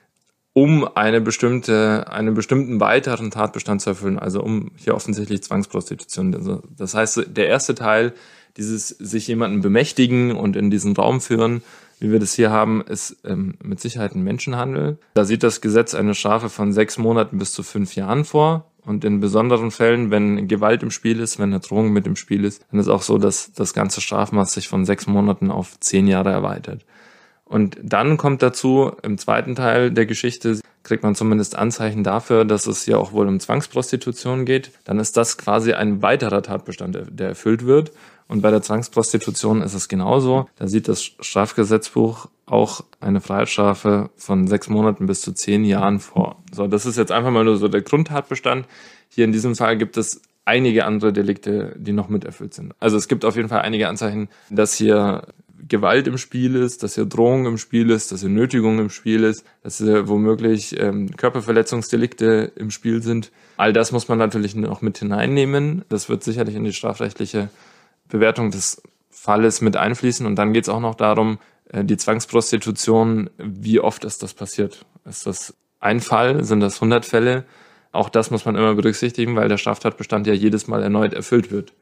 um 0.53 0.87
eine 0.95 1.21
bestimmte, 1.21 2.05
einen 2.09 2.33
bestimmten 2.33 2.79
weiteren 2.79 3.31
Tatbestand 3.31 3.81
zu 3.81 3.91
erfüllen, 3.91 4.19
also 4.19 4.41
um 4.41 4.71
hier 4.75 4.95
offensichtlich 4.95 5.43
Zwangsprostitution. 5.43 6.33
Also 6.35 6.61
das 6.77 6.93
heißt, 6.93 7.25
der 7.27 7.47
erste 7.47 7.75
Teil, 7.75 8.13
dieses 8.57 8.89
sich 8.89 9.27
jemanden 9.27 9.61
bemächtigen 9.61 10.31
und 10.31 10.55
in 10.55 10.71
diesen 10.71 10.95
Raum 10.95 11.19
führen, 11.19 11.61
wie 11.99 12.11
wir 12.11 12.19
das 12.19 12.33
hier 12.33 12.51
haben, 12.51 12.81
ist 12.81 13.17
ähm, 13.25 13.55
mit 13.63 13.79
Sicherheit 13.79 14.15
ein 14.15 14.23
Menschenhandel. 14.23 14.97
Da 15.13 15.25
sieht 15.25 15.43
das 15.43 15.61
Gesetz 15.61 15.95
eine 15.95 16.13
Strafe 16.13 16.49
von 16.49 16.73
sechs 16.73 16.97
Monaten 16.97 17.37
bis 17.37 17.53
zu 17.53 17.63
fünf 17.63 17.95
Jahren 17.95 18.25
vor. 18.25 18.71
Und 18.85 19.03
in 19.03 19.19
besonderen 19.19 19.71
Fällen, 19.71 20.11
wenn 20.11 20.47
Gewalt 20.47 20.83
im 20.83 20.91
Spiel 20.91 21.19
ist, 21.19 21.39
wenn 21.39 21.51
eine 21.51 21.59
Drohung 21.59 21.91
mit 21.91 22.05
im 22.05 22.15
Spiel 22.15 22.45
ist, 22.45 22.63
dann 22.71 22.79
ist 22.79 22.87
auch 22.87 23.01
so, 23.01 23.17
dass 23.17 23.51
das 23.53 23.73
ganze 23.73 23.99
Strafmaß 24.01 24.53
sich 24.53 24.67
von 24.67 24.85
sechs 24.85 25.07
Monaten 25.07 25.49
auf 25.49 25.79
zehn 25.79 26.07
Jahre 26.07 26.31
erweitert. 26.31 26.85
Und 27.45 27.77
dann 27.81 28.17
kommt 28.17 28.41
dazu, 28.41 28.91
im 29.03 29.17
zweiten 29.17 29.55
Teil 29.55 29.91
der 29.91 30.05
Geschichte 30.05 30.59
kriegt 30.83 31.03
man 31.03 31.15
zumindest 31.15 31.55
Anzeichen 31.55 32.03
dafür, 32.03 32.45
dass 32.45 32.67
es 32.67 32.85
ja 32.85 32.97
auch 32.97 33.11
wohl 33.11 33.27
um 33.27 33.39
Zwangsprostitution 33.39 34.45
geht. 34.45 34.71
Dann 34.83 34.99
ist 34.99 35.17
das 35.17 35.37
quasi 35.37 35.73
ein 35.73 36.01
weiterer 36.01 36.41
Tatbestand, 36.41 36.97
der 37.09 37.29
erfüllt 37.29 37.65
wird. 37.65 37.91
Und 38.27 38.41
bei 38.41 38.49
der 38.49 38.61
Zwangsprostitution 38.61 39.61
ist 39.61 39.75
es 39.75 39.87
genauso. 39.87 40.47
Da 40.57 40.67
sieht 40.67 40.87
das 40.87 41.03
Strafgesetzbuch 41.03 42.27
auch 42.47 42.83
eine 42.99 43.21
Freiheitsstrafe 43.21 44.09
von 44.15 44.47
sechs 44.47 44.69
Monaten 44.69 45.05
bis 45.05 45.21
zu 45.21 45.33
zehn 45.33 45.63
Jahren 45.63 45.99
vor. 45.99 46.34
So, 46.55 46.67
das 46.67 46.85
ist 46.85 46.97
jetzt 46.97 47.11
einfach 47.11 47.31
mal 47.31 47.43
nur 47.43 47.57
so 47.57 47.67
der 47.67 47.81
Grundtatbestand. 47.81 48.65
Hier 49.09 49.25
in 49.25 49.31
diesem 49.31 49.55
Fall 49.55 49.77
gibt 49.77 49.97
es 49.97 50.21
einige 50.45 50.85
andere 50.85 51.11
Delikte, 51.11 51.75
die 51.77 51.91
noch 51.91 52.07
mit 52.07 52.23
erfüllt 52.23 52.53
sind. 52.53 52.73
Also 52.79 52.97
es 52.97 53.07
gibt 53.07 53.25
auf 53.25 53.35
jeden 53.35 53.49
Fall 53.49 53.61
einige 53.61 53.89
Anzeichen, 53.89 54.29
dass 54.49 54.73
hier 54.73 55.27
Gewalt 55.67 56.07
im 56.07 56.17
Spiel 56.17 56.55
ist, 56.55 56.83
dass 56.83 56.95
hier 56.95 57.05
Drohung 57.05 57.45
im 57.47 57.57
Spiel 57.57 57.89
ist, 57.89 58.11
dass 58.11 58.21
hier 58.21 58.29
Nötigung 58.29 58.77
im 58.77 58.89
Spiel 58.89 59.23
ist, 59.23 59.43
dass 59.63 59.79
hier 59.79 60.07
womöglich 60.07 60.79
ähm, 60.79 61.15
Körperverletzungsdelikte 61.15 62.51
im 62.55 62.69
Spiel 62.69 63.01
sind. 63.01 63.31
All 63.57 63.73
das 63.73 63.91
muss 63.91 64.07
man 64.07 64.19
natürlich 64.19 64.55
noch 64.55 64.81
mit 64.81 64.99
hineinnehmen. 64.99 65.83
Das 65.89 66.07
wird 66.07 66.23
sicherlich 66.23 66.55
in 66.55 66.63
die 66.63 66.73
strafrechtliche 66.73 67.49
Bewertung 68.07 68.51
des 68.51 68.83
Falles 69.09 69.61
mit 69.61 69.75
einfließen. 69.75 70.25
Und 70.25 70.35
dann 70.35 70.53
geht 70.53 70.65
es 70.65 70.69
auch 70.69 70.81
noch 70.81 70.95
darum, 70.95 71.39
äh, 71.69 71.83
die 71.83 71.97
Zwangsprostitution, 71.97 73.31
wie 73.37 73.79
oft 73.79 74.05
ist 74.05 74.21
das 74.21 74.35
passiert? 74.35 74.85
Ist 75.05 75.25
das 75.25 75.55
ein 75.85 76.01
Fall? 76.01 76.43
Sind 76.43 76.59
das 76.59 76.75
100 76.75 77.05
Fälle? 77.05 77.45
Auch 77.91 78.09
das 78.09 78.29
muss 78.29 78.43
man 78.43 78.55
immer 78.55 78.75
berücksichtigen, 78.75 79.35
weil 79.35 79.47
der 79.47 79.57
Straftatbestand 79.57 80.27
ja 80.27 80.33
jedes 80.33 80.67
Mal 80.67 80.83
erneut 80.83 81.13
erfüllt 81.13 81.51
wird. 81.51 81.73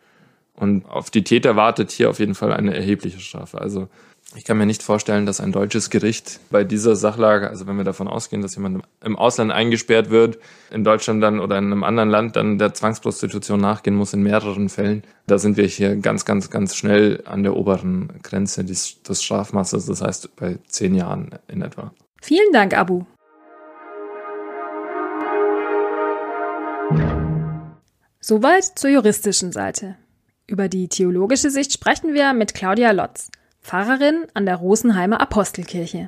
Und 0.56 0.86
auf 0.86 1.10
die 1.10 1.24
Täter 1.24 1.56
wartet 1.56 1.90
hier 1.90 2.12
auf 2.12 2.20
jeden 2.20 2.36
Fall 2.36 2.54
eine 2.54 2.76
erhebliche 2.76 3.20
Strafe. 3.20 3.60
Also 3.60 3.88
ich 4.36 4.46
kann 4.46 4.58
mir 4.58 4.66
nicht 4.66 4.84
vorstellen, 4.84 5.26
dass 5.26 5.40
ein 5.40 5.52
deutsches 5.52 5.90
Gericht 5.90 6.40
bei 6.50 6.64
dieser 6.64 6.96
Sachlage, 6.96 7.50
also 7.50 7.68
wenn 7.68 7.78
wir 7.78 7.84
davon 7.84 8.08
ausgehen, 8.08 8.42
dass 8.42 8.56
jemand 8.56 8.84
im 9.04 9.16
Ausland 9.16 9.52
eingesperrt 9.52 10.10
wird, 10.10 10.40
in 10.72 10.84
Deutschland 10.84 11.22
dann 11.22 11.40
oder 11.40 11.58
in 11.58 11.66
einem 11.66 11.84
anderen 11.84 12.10
Land 12.10 12.36
dann 12.36 12.58
der 12.58 12.74
Zwangsprostitution 12.74 13.60
nachgehen 13.60 13.96
muss 13.96 14.14
in 14.14 14.24
mehreren 14.24 14.70
Fällen, 14.70 15.04
da 15.28 15.38
sind 15.38 15.58
wir 15.58 15.66
hier 15.66 15.96
ganz, 15.96 16.26
ganz, 16.26 16.50
ganz 16.50 16.76
schnell 16.76 17.24
an 17.26 17.44
der 17.44 17.56
oberen 17.56 18.14
Grenze 18.24 18.64
des, 18.64 19.02
des 19.04 19.24
Strafmasses, 19.24 19.86
das 19.86 20.02
heißt 20.02 20.36
bei 20.36 20.58
zehn 20.68 20.96
Jahren 20.96 21.32
in 21.48 21.62
etwa. 21.62 21.92
Vielen 22.22 22.52
Dank, 22.54 22.76
Abu. 22.76 23.04
Soweit 28.26 28.64
zur 28.80 28.90
juristischen 28.90 29.52
Seite. 29.52 29.98
Über 30.48 30.70
die 30.70 30.88
theologische 30.88 31.50
Sicht 31.50 31.74
sprechen 31.74 32.14
wir 32.14 32.32
mit 32.32 32.54
Claudia 32.54 32.92
Lotz, 32.92 33.30
Pfarrerin 33.62 34.28
an 34.34 34.46
der 34.46 34.56
Rosenheimer 34.56 35.20
Apostelkirche. 35.20 36.08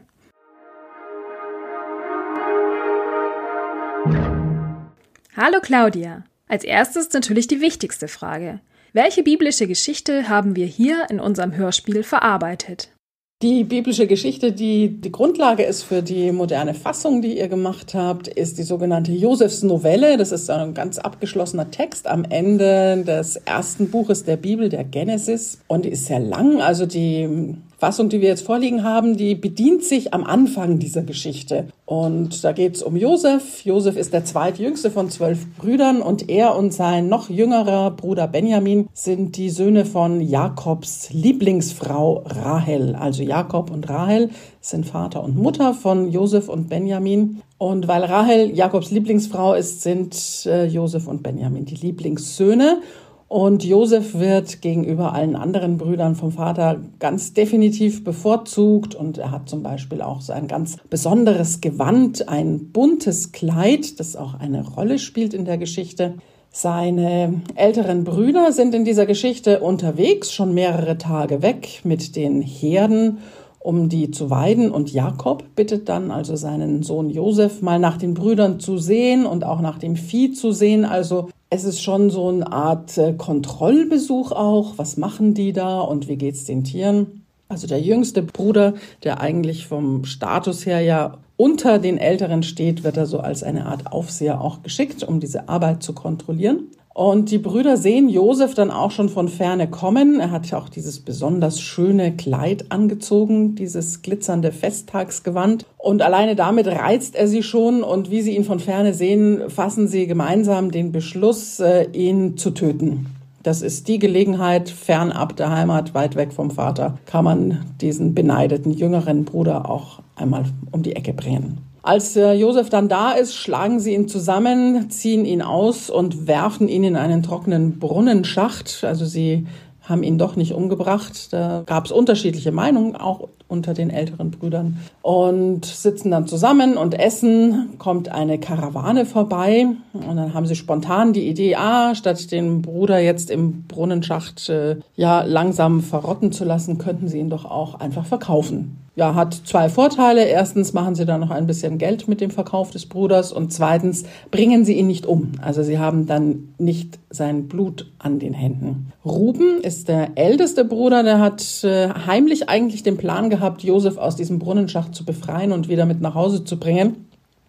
Hallo 5.35 5.59
Claudia. 5.61 6.23
Als 6.47 6.63
erstes 6.63 7.11
natürlich 7.11 7.47
die 7.47 7.59
wichtigste 7.59 8.07
Frage. 8.07 8.61
Welche 8.93 9.21
biblische 9.21 9.67
Geschichte 9.67 10.29
haben 10.29 10.55
wir 10.55 10.67
hier 10.67 11.07
in 11.09 11.19
unserem 11.19 11.53
Hörspiel 11.53 12.03
verarbeitet? 12.03 12.94
Die 13.41 13.65
biblische 13.65 14.07
Geschichte, 14.07 14.53
die 14.53 15.01
die 15.01 15.11
Grundlage 15.11 15.63
ist 15.63 15.83
für 15.83 16.01
die 16.01 16.31
moderne 16.31 16.73
Fassung, 16.73 17.21
die 17.21 17.37
ihr 17.37 17.49
gemacht 17.49 17.93
habt, 17.93 18.29
ist 18.29 18.57
die 18.57 18.63
sogenannte 18.63 19.11
Josefs 19.11 19.61
Novelle. 19.61 20.15
Das 20.15 20.31
ist 20.31 20.49
ein 20.49 20.73
ganz 20.73 20.99
abgeschlossener 20.99 21.69
Text 21.69 22.07
am 22.07 22.23
Ende 22.23 23.03
des 23.03 23.35
ersten 23.35 23.91
Buches 23.91 24.23
der 24.23 24.37
Bibel, 24.37 24.69
der 24.69 24.85
Genesis. 24.85 25.59
Und 25.67 25.83
die 25.83 25.89
ist 25.89 26.05
sehr 26.05 26.21
lang. 26.21 26.61
Also 26.61 26.85
die 26.85 27.57
Fassung, 27.77 28.09
die 28.09 28.21
wir 28.21 28.29
jetzt 28.29 28.45
vorliegen 28.45 28.83
haben, 28.83 29.17
die 29.17 29.35
bedient 29.35 29.83
sich 29.83 30.13
am 30.13 30.23
Anfang 30.23 30.79
dieser 30.79 31.03
Geschichte. 31.03 31.67
Und 31.85 32.43
da 32.43 32.51
geht 32.53 32.75
es 32.75 32.83
um 32.83 32.95
Josef. 32.95 33.63
Josef 33.65 33.97
ist 33.97 34.13
der 34.13 34.25
zweitjüngste 34.25 34.89
von 34.89 35.09
zwölf 35.09 35.45
Brüdern 35.57 36.01
und 36.01 36.29
er 36.29 36.55
und 36.55 36.73
sein 36.73 37.09
noch 37.09 37.29
jüngerer 37.29 37.91
Bruder 37.91 38.27
Benjamin 38.27 38.87
sind 38.93 39.37
die 39.37 39.49
Söhne 39.49 39.85
von 39.85 40.21
Jakobs 40.21 41.09
Lieblingsfrau 41.11 42.23
Rahel. 42.25 42.95
Also 42.95 43.23
Jakob 43.23 43.69
und 43.69 43.89
Rahel 43.89 44.29
sind 44.61 44.85
Vater 44.85 45.23
und 45.23 45.37
Mutter 45.37 45.73
von 45.73 46.09
Josef 46.09 46.49
und 46.49 46.69
Benjamin. 46.69 47.41
Und 47.57 47.87
weil 47.87 48.03
Rahel 48.03 48.55
Jakobs 48.55 48.89
Lieblingsfrau 48.89 49.53
ist, 49.53 49.81
sind 49.81 50.45
äh, 50.45 50.65
Josef 50.65 51.07
und 51.07 51.23
Benjamin 51.23 51.65
die 51.65 51.75
Lieblingssöhne. 51.75 52.81
Und 53.27 53.63
Josef 53.63 54.13
wird 54.13 54.61
gegenüber 54.61 55.13
allen 55.13 55.35
anderen 55.35 55.77
Brüdern 55.77 56.15
vom 56.15 56.31
Vater 56.31 56.79
ganz 56.99 57.33
definitiv 57.33 58.03
bevorzugt. 58.03 58.93
Und 58.93 59.17
er 59.17 59.31
hat 59.31 59.49
zum 59.49 59.63
Beispiel 59.63 60.01
auch 60.01 60.21
so 60.21 60.31
ein 60.31 60.47
ganz 60.47 60.77
besonderes 60.89 61.59
Gewand, 61.59 62.29
ein 62.29 62.71
buntes 62.71 63.31
Kleid, 63.31 63.99
das 63.99 64.15
auch 64.15 64.35
eine 64.35 64.67
Rolle 64.67 64.99
spielt 64.99 65.33
in 65.33 65.45
der 65.45 65.57
Geschichte. 65.57 66.15
Seine 66.51 67.41
älteren 67.55 68.05
Brüder 68.05 68.53
sind 68.53 68.73
in 68.75 68.85
dieser 68.85 69.05
Geschichte 69.05 69.59
unterwegs, 69.59 70.31
schon 70.31 70.53
mehrere 70.53 70.97
Tage 70.97 71.41
weg 71.41 71.81
mit 71.83 72.15
den 72.15 72.41
Herden, 72.41 73.17
um 73.59 73.89
die 73.89 74.11
zu 74.11 74.29
weiden. 74.29 74.71
Und 74.71 74.93
Jakob 74.93 75.43
bittet 75.55 75.89
dann 75.89 76.11
also 76.11 76.35
seinen 76.35 76.83
Sohn 76.83 77.09
Josef 77.09 77.61
mal 77.61 77.79
nach 77.79 77.97
den 77.97 78.13
Brüdern 78.13 78.59
zu 78.59 78.77
sehen 78.77 79.25
und 79.25 79.43
auch 79.43 79.59
nach 79.59 79.79
dem 79.79 79.95
Vieh 79.95 80.31
zu 80.31 80.51
sehen, 80.51 80.85
also 80.85 81.29
es 81.49 81.63
ist 81.63 81.81
schon 81.81 82.09
so 82.09 82.29
eine 82.29 82.51
Art 82.51 82.97
äh, 82.97 83.13
Kontrollbesuch 83.13 84.31
auch. 84.31 84.77
Was 84.77 84.97
machen 84.97 85.33
die 85.33 85.53
da 85.53 85.79
und 85.81 86.07
wie 86.07 86.17
geht's 86.17 86.45
den 86.45 86.63
Tieren? 86.63 87.25
Also 87.47 87.67
der 87.67 87.79
jüngste 87.79 88.23
Bruder, 88.23 88.73
der 89.03 89.21
eigentlich 89.21 89.67
vom 89.67 90.05
Status 90.05 90.65
her 90.65 90.81
ja 90.81 91.19
unter 91.37 91.79
den 91.79 91.97
Älteren 91.97 92.43
steht, 92.43 92.83
wird 92.83 92.97
er 92.97 93.05
so 93.05 93.19
als 93.19 93.43
eine 93.43 93.67
Art 93.67 93.91
Aufseher 93.91 94.41
auch 94.41 94.63
geschickt, 94.63 95.03
um 95.03 95.19
diese 95.19 95.47
Arbeit 95.47 95.83
zu 95.83 95.93
kontrollieren. 95.93 96.69
Und 96.95 97.29
die 97.29 97.39
Brüder 97.39 97.75
sehen 97.75 98.07
Josef 98.07 98.53
dann 98.53 98.71
auch 98.71 98.89
schon 98.89 99.09
von 99.09 99.27
ferne 99.27 99.69
kommen. 99.69 100.21
Er 100.21 100.31
hat 100.31 100.49
ja 100.49 100.57
auch 100.57 100.69
dieses 100.69 101.01
besonders 101.01 101.59
schöne 101.59 102.15
Kleid 102.15 102.67
angezogen, 102.71 103.53
dieses 103.55 104.01
glitzernde 104.01 104.53
Festtagsgewand. 104.53 105.65
Und 105.77 106.01
alleine 106.01 106.37
damit 106.37 106.67
reizt 106.67 107.15
er 107.15 107.27
sie 107.27 107.43
schon. 107.43 107.83
Und 107.83 108.11
wie 108.11 108.21
sie 108.21 108.33
ihn 108.33 108.45
von 108.45 108.61
ferne 108.61 108.93
sehen, 108.93 109.49
fassen 109.49 109.89
sie 109.89 110.07
gemeinsam 110.07 110.71
den 110.71 110.93
Beschluss, 110.93 111.59
äh, 111.59 111.83
ihn 111.91 112.37
zu 112.37 112.51
töten. 112.51 113.07
Das 113.43 113.61
ist 113.61 113.89
die 113.89 113.99
Gelegenheit, 113.99 114.69
fernab 114.69 115.35
der 115.35 115.51
Heimat, 115.51 115.93
weit 115.93 116.15
weg 116.15 116.31
vom 116.31 116.49
Vater, 116.49 116.97
kann 117.05 117.25
man 117.25 117.65
diesen 117.81 118.15
beneideten 118.15 118.71
jüngeren 118.71 119.25
Bruder 119.25 119.69
auch 119.69 119.99
einmal 120.15 120.45
um 120.71 120.81
die 120.81 120.95
Ecke 120.95 121.11
bringen. 121.11 121.57
Als 121.85 122.15
äh, 122.15 122.33
Josef 122.33 122.71
dann 122.71 122.89
da 122.89 123.11
ist, 123.11 123.35
schlagen 123.35 123.79
sie 123.79 123.93
ihn 123.93 124.07
zusammen, 124.07 124.89
ziehen 124.89 125.23
ihn 125.23 125.43
aus 125.43 125.91
und 125.91 126.25
werfen 126.25 126.67
ihn 126.67 126.83
in 126.83 126.95
einen 126.95 127.21
trockenen 127.21 127.77
Brunnenschacht. 127.77 128.83
Also 128.83 129.05
sie 129.05 129.45
haben 129.83 130.01
ihn 130.01 130.17
doch 130.17 130.35
nicht 130.35 130.55
umgebracht. 130.55 131.31
Da 131.31 131.61
gab 131.63 131.85
es 131.85 131.91
unterschiedliche 131.91 132.51
Meinungen, 132.51 132.95
auch 132.95 133.29
unter 133.47 133.75
den 133.75 133.91
älteren 133.91 134.31
Brüdern. 134.31 134.79
Und 135.03 135.63
sitzen 135.65 136.09
dann 136.09 136.25
zusammen 136.25 136.75
und 136.75 136.99
essen, 136.99 137.75
kommt 137.77 138.09
eine 138.09 138.39
Karawane 138.39 139.05
vorbei. 139.05 139.67
Und 139.93 140.15
dann 140.15 140.33
haben 140.33 140.47
sie 140.47 140.55
spontan 140.55 141.13
die 141.13 141.27
Idee, 141.27 141.55
ah, 141.55 141.93
statt 141.93 142.31
den 142.31 142.63
Bruder 142.63 142.97
jetzt 142.97 143.29
im 143.29 143.67
Brunnenschacht 143.67 144.49
äh, 144.49 144.77
ja 144.95 145.21
langsam 145.21 145.81
verrotten 145.81 146.31
zu 146.31 146.45
lassen, 146.45 146.79
könnten 146.79 147.07
sie 147.07 147.19
ihn 147.19 147.29
doch 147.29 147.45
auch 147.45 147.79
einfach 147.79 148.07
verkaufen 148.07 148.79
ja, 148.95 149.13
hat 149.13 149.33
zwei 149.33 149.69
Vorteile. 149.69 150.25
Erstens 150.25 150.73
machen 150.73 150.95
sie 150.95 151.05
dann 151.05 151.19
noch 151.19 151.31
ein 151.31 151.47
bisschen 151.47 151.77
Geld 151.77 152.07
mit 152.07 152.21
dem 152.21 152.31
Verkauf 152.31 152.71
des 152.71 152.85
Bruders 152.85 153.31
und 153.31 153.51
zweitens 153.51 154.05
bringen 154.31 154.63
sie 154.63 154.73
ihn 154.73 154.87
nicht 154.87 155.05
um. 155.05 155.33
Also 155.41 155.63
sie 155.63 155.79
haben 155.79 156.07
dann 156.07 156.53
nicht 156.57 156.97
sein 157.09 157.47
Blut 157.47 157.91
an 157.99 158.19
den 158.19 158.33
Händen. 158.33 158.93
Ruben 159.03 159.61
ist 159.61 159.89
der 159.89 160.11
älteste 160.15 160.65
Bruder, 160.65 161.03
der 161.03 161.19
hat 161.19 161.63
äh, 161.63 161.89
heimlich 161.89 162.49
eigentlich 162.49 162.83
den 162.83 162.97
Plan 162.97 163.29
gehabt, 163.29 163.63
Josef 163.63 163.97
aus 163.97 164.15
diesem 164.15 164.39
Brunnenschacht 164.39 164.95
zu 164.95 165.05
befreien 165.05 165.51
und 165.51 165.67
wieder 165.67 165.85
mit 165.85 166.01
nach 166.01 166.15
Hause 166.15 166.43
zu 166.43 166.57
bringen 166.57 167.05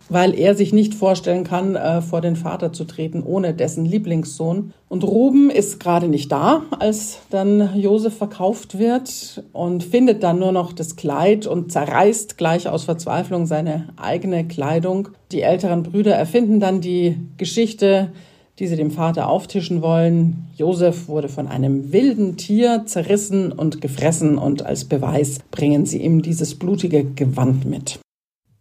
weil 0.09 0.39
er 0.39 0.55
sich 0.55 0.73
nicht 0.73 0.95
vorstellen 0.95 1.45
kann, 1.45 1.75
äh, 1.75 2.01
vor 2.01 2.21
den 2.21 2.37
Vater 2.37 2.73
zu 2.73 2.85
treten 2.85 3.23
ohne 3.23 3.55
dessen 3.55 3.85
Lieblingssohn. 3.85 4.73
Und 4.89 5.05
Ruben 5.05 5.51
ist 5.51 5.81
gerade 5.81 6.09
nicht 6.09 6.31
da, 6.31 6.63
als 6.79 7.19
dann 7.31 7.77
Josef 7.77 8.17
verkauft 8.17 8.79
wird 8.79 9.43
und 9.53 9.83
findet 9.83 10.23
dann 10.23 10.39
nur 10.39 10.53
noch 10.53 10.73
das 10.73 10.97
Kleid 10.97 11.47
und 11.47 11.73
zerreißt 11.73 12.39
gleich 12.39 12.69
aus 12.69 12.85
Verzweiflung 12.85 13.47
seine 13.47 13.89
eigene 13.97 14.47
Kleidung. 14.47 15.09
Die 15.33 15.43
älteren 15.43 15.83
Brüder 15.83 16.15
erfinden 16.15 16.61
dann 16.61 16.81
die 16.81 17.17
Geschichte, 17.37 18.13
die 18.59 18.67
sie 18.67 18.77
dem 18.77 18.91
Vater 18.91 19.29
auftischen 19.29 19.83
wollen. 19.83 20.47
Josef 20.57 21.09
wurde 21.09 21.29
von 21.29 21.47
einem 21.49 21.93
wilden 21.93 22.37
Tier 22.37 22.85
zerrissen 22.87 23.53
und 23.53 23.81
gefressen 23.81 24.39
und 24.39 24.65
als 24.65 24.85
Beweis 24.85 25.41
bringen 25.51 25.85
sie 25.85 26.01
ihm 26.03 26.23
dieses 26.23 26.55
blutige 26.55 27.05
Gewand 27.05 27.67
mit. 27.67 27.99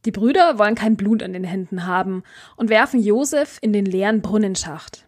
Die 0.06 0.12
Brüder 0.12 0.60
wollen 0.60 0.76
kein 0.76 0.96
Blut 0.96 1.24
an 1.24 1.34
den 1.34 1.44
Händen 1.44 1.88
haben 1.88 2.24
und 2.56 2.70
werfen 2.70 3.02
Josef 3.02 3.58
in 3.62 3.74
den 3.74 3.86
leeren 3.86 4.22
Brunnenschacht. 4.22 5.08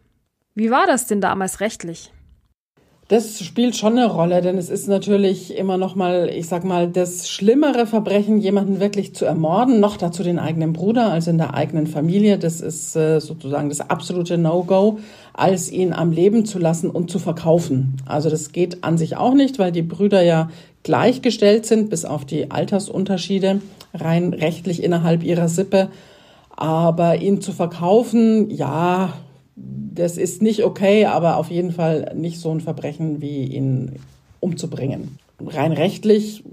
Wie 0.55 0.71
war 0.71 0.87
das 0.87 1.05
denn 1.05 1.21
damals 1.21 1.59
rechtlich? 1.59 2.11
Das 3.09 3.39
spielt 3.41 3.77
schon 3.77 3.97
eine 3.97 4.11
Rolle, 4.11 4.41
denn 4.41 4.57
es 4.57 4.69
ist 4.69 4.89
natürlich 4.89 5.55
immer 5.55 5.77
noch 5.77 5.95
mal, 5.95 6.29
ich 6.29 6.47
sag 6.47 6.65
mal, 6.65 6.89
das 6.89 7.29
schlimmere 7.29 7.87
Verbrechen, 7.87 8.39
jemanden 8.39 8.81
wirklich 8.81 9.15
zu 9.15 9.23
ermorden, 9.23 9.79
noch 9.79 9.95
dazu 9.95 10.23
den 10.23 10.39
eigenen 10.39 10.73
Bruder, 10.73 11.09
also 11.09 11.31
in 11.31 11.37
der 11.37 11.53
eigenen 11.53 11.87
Familie. 11.87 12.37
Das 12.37 12.59
ist 12.59 12.97
äh, 12.97 13.21
sozusagen 13.21 13.69
das 13.69 13.79
absolute 13.79 14.37
No-Go, 14.37 14.99
als 15.31 15.71
ihn 15.71 15.93
am 15.93 16.11
Leben 16.11 16.43
zu 16.43 16.59
lassen 16.59 16.89
und 16.89 17.09
zu 17.09 17.17
verkaufen. 17.17 17.95
Also 18.05 18.29
das 18.29 18.51
geht 18.51 18.83
an 18.83 18.97
sich 18.97 19.15
auch 19.15 19.33
nicht, 19.33 19.57
weil 19.57 19.71
die 19.71 19.83
Brüder 19.83 20.21
ja 20.21 20.49
gleichgestellt 20.83 21.65
sind, 21.65 21.89
bis 21.89 22.03
auf 22.03 22.25
die 22.25 22.51
Altersunterschiede, 22.51 23.61
rein 23.93 24.33
rechtlich 24.33 24.83
innerhalb 24.83 25.23
ihrer 25.23 25.47
Sippe. 25.47 25.87
Aber 26.57 27.15
ihn 27.15 27.39
zu 27.39 27.53
verkaufen, 27.53 28.49
ja, 28.49 29.13
das 29.57 30.17
ist 30.17 30.41
nicht 30.41 30.63
okay, 30.63 31.05
aber 31.05 31.37
auf 31.37 31.49
jeden 31.49 31.71
Fall 31.71 32.13
nicht 32.15 32.39
so 32.39 32.51
ein 32.51 32.61
Verbrechen 32.61 33.21
wie 33.21 33.43
ihn 33.45 33.93
umzubringen. 34.39 35.17
Rein 35.43 35.71
rechtlich 35.71 36.43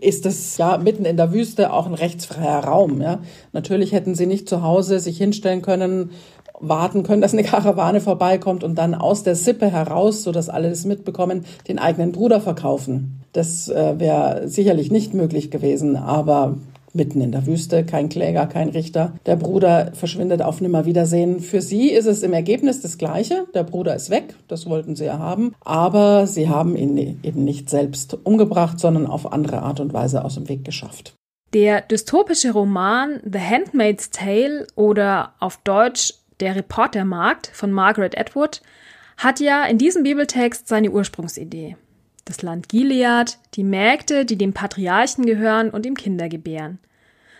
ist 0.00 0.26
es 0.26 0.56
ja 0.56 0.78
mitten 0.78 1.04
in 1.04 1.16
der 1.16 1.32
Wüste 1.32 1.72
auch 1.72 1.86
ein 1.86 1.94
rechtsfreier 1.94 2.64
Raum. 2.64 3.00
Ja. 3.00 3.20
Natürlich 3.52 3.92
hätten 3.92 4.14
sie 4.14 4.26
nicht 4.26 4.48
zu 4.48 4.62
Hause 4.62 5.00
sich 5.00 5.18
hinstellen 5.18 5.62
können, 5.62 6.10
warten 6.60 7.02
können, 7.02 7.22
dass 7.22 7.32
eine 7.32 7.42
Karawane 7.42 8.00
vorbeikommt 8.00 8.62
und 8.62 8.76
dann 8.76 8.94
aus 8.94 9.24
der 9.24 9.34
Sippe 9.34 9.70
heraus, 9.70 10.22
so 10.22 10.30
dass 10.30 10.48
alle 10.48 10.70
das 10.70 10.84
mitbekommen, 10.84 11.44
den 11.66 11.78
eigenen 11.78 12.12
Bruder 12.12 12.40
verkaufen. 12.40 13.20
Das 13.32 13.68
äh, 13.68 13.98
wäre 13.98 14.48
sicherlich 14.48 14.90
nicht 14.90 15.14
möglich 15.14 15.50
gewesen, 15.50 15.96
aber 15.96 16.56
mitten 16.94 17.20
in 17.20 17.32
der 17.32 17.46
Wüste, 17.46 17.84
kein 17.84 18.08
Kläger, 18.08 18.46
kein 18.46 18.68
Richter. 18.68 19.14
Der 19.26 19.36
Bruder 19.36 19.92
verschwindet 19.94 20.42
auf 20.42 20.60
Nimmerwiedersehen. 20.60 21.40
Für 21.40 21.60
sie 21.60 21.90
ist 21.90 22.06
es 22.06 22.22
im 22.22 22.32
Ergebnis 22.32 22.80
das 22.80 22.98
Gleiche. 22.98 23.46
Der 23.54 23.64
Bruder 23.64 23.94
ist 23.94 24.10
weg, 24.10 24.34
das 24.48 24.66
wollten 24.66 24.96
sie 24.96 25.06
ja 25.06 25.18
haben. 25.18 25.54
Aber 25.60 26.26
sie 26.26 26.48
haben 26.48 26.76
ihn 26.76 27.20
eben 27.22 27.44
nicht 27.44 27.70
selbst 27.70 28.18
umgebracht, 28.24 28.78
sondern 28.78 29.06
auf 29.06 29.32
andere 29.32 29.62
Art 29.62 29.80
und 29.80 29.92
Weise 29.92 30.24
aus 30.24 30.34
dem 30.34 30.48
Weg 30.48 30.64
geschafft. 30.64 31.14
Der 31.54 31.82
dystopische 31.82 32.52
Roman 32.52 33.20
The 33.30 33.40
Handmaid's 33.40 34.10
Tale 34.10 34.66
oder 34.74 35.34
auf 35.38 35.58
Deutsch 35.64 36.14
Der 36.40 36.56
Reportermarkt 36.56 37.48
von 37.52 37.70
Margaret 37.70 38.18
Atwood 38.18 38.62
hat 39.18 39.38
ja 39.38 39.64
in 39.64 39.78
diesem 39.78 40.02
Bibeltext 40.02 40.66
seine 40.66 40.90
Ursprungsidee 40.90 41.76
das 42.24 42.42
Land 42.42 42.68
Gilead, 42.68 43.38
die 43.54 43.64
Mägde, 43.64 44.24
die 44.24 44.36
dem 44.36 44.52
Patriarchen 44.52 45.26
gehören 45.26 45.70
und 45.70 45.86
ihm 45.86 45.96
Kinder 45.96 46.28
gebären. 46.28 46.78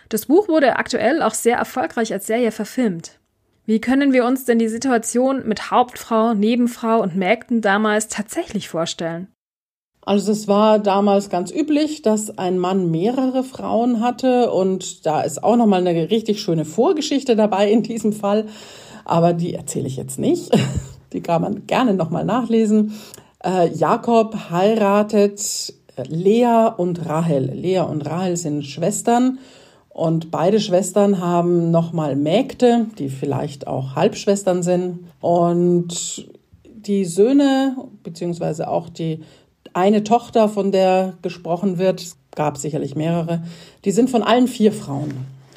Das 0.09 0.27
Buch 0.27 0.47
wurde 0.47 0.75
aktuell 0.75 1.21
auch 1.21 1.33
sehr 1.33 1.57
erfolgreich 1.57 2.13
als 2.13 2.27
Serie 2.27 2.51
verfilmt. 2.51 3.19
Wie 3.65 3.79
können 3.79 4.11
wir 4.11 4.25
uns 4.25 4.43
denn 4.43 4.59
die 4.59 4.67
Situation 4.67 5.47
mit 5.47 5.71
Hauptfrau, 5.71 6.33
Nebenfrau 6.33 7.01
und 7.01 7.15
Mägden 7.15 7.61
damals 7.61 8.09
tatsächlich 8.09 8.67
vorstellen? 8.67 9.27
Also 10.05 10.33
es 10.33 10.49
war 10.49 10.79
damals 10.79 11.29
ganz 11.29 11.49
üblich, 11.49 12.01
dass 12.01 12.37
ein 12.37 12.59
Mann 12.59 12.91
mehrere 12.91 13.43
Frauen 13.43 14.01
hatte 14.01 14.51
und 14.51 15.05
da 15.05 15.21
ist 15.21 15.41
auch 15.43 15.55
noch 15.55 15.65
mal 15.65 15.85
eine 15.85 16.11
richtig 16.11 16.41
schöne 16.41 16.65
Vorgeschichte 16.65 17.37
dabei 17.37 17.71
in 17.71 17.83
diesem 17.83 18.11
Fall, 18.11 18.47
aber 19.05 19.33
die 19.33 19.53
erzähle 19.53 19.87
ich 19.87 19.95
jetzt 19.95 20.19
nicht. 20.19 20.51
Die 21.13 21.21
kann 21.21 21.43
man 21.43 21.67
gerne 21.67 21.93
noch 21.93 22.09
mal 22.09 22.25
nachlesen. 22.25 22.95
Äh, 23.43 23.73
Jakob 23.73 24.35
heiratet 24.49 25.73
Lea 26.07 26.69
und 26.77 27.05
Rahel. 27.05 27.51
Lea 27.53 27.79
und 27.79 28.01
Rahel 28.01 28.37
sind 28.37 28.63
Schwestern 28.63 29.39
und 29.89 30.31
beide 30.31 30.59
Schwestern 30.59 31.19
haben 31.19 31.69
nochmal 31.69 32.15
Mägde, 32.15 32.87
die 32.97 33.09
vielleicht 33.09 33.67
auch 33.67 33.95
Halbschwestern 33.95 34.63
sind. 34.63 34.99
Und 35.19 36.27
die 36.63 37.05
Söhne, 37.05 37.75
beziehungsweise 38.01 38.67
auch 38.69 38.89
die 38.89 39.19
eine 39.73 40.03
Tochter, 40.03 40.49
von 40.49 40.71
der 40.71 41.13
gesprochen 41.21 41.77
wird, 41.77 42.15
gab 42.35 42.57
sicherlich 42.57 42.95
mehrere, 42.95 43.43
die 43.85 43.91
sind 43.91 44.09
von 44.09 44.23
allen 44.23 44.47
vier 44.47 44.71
Frauen, 44.71 45.13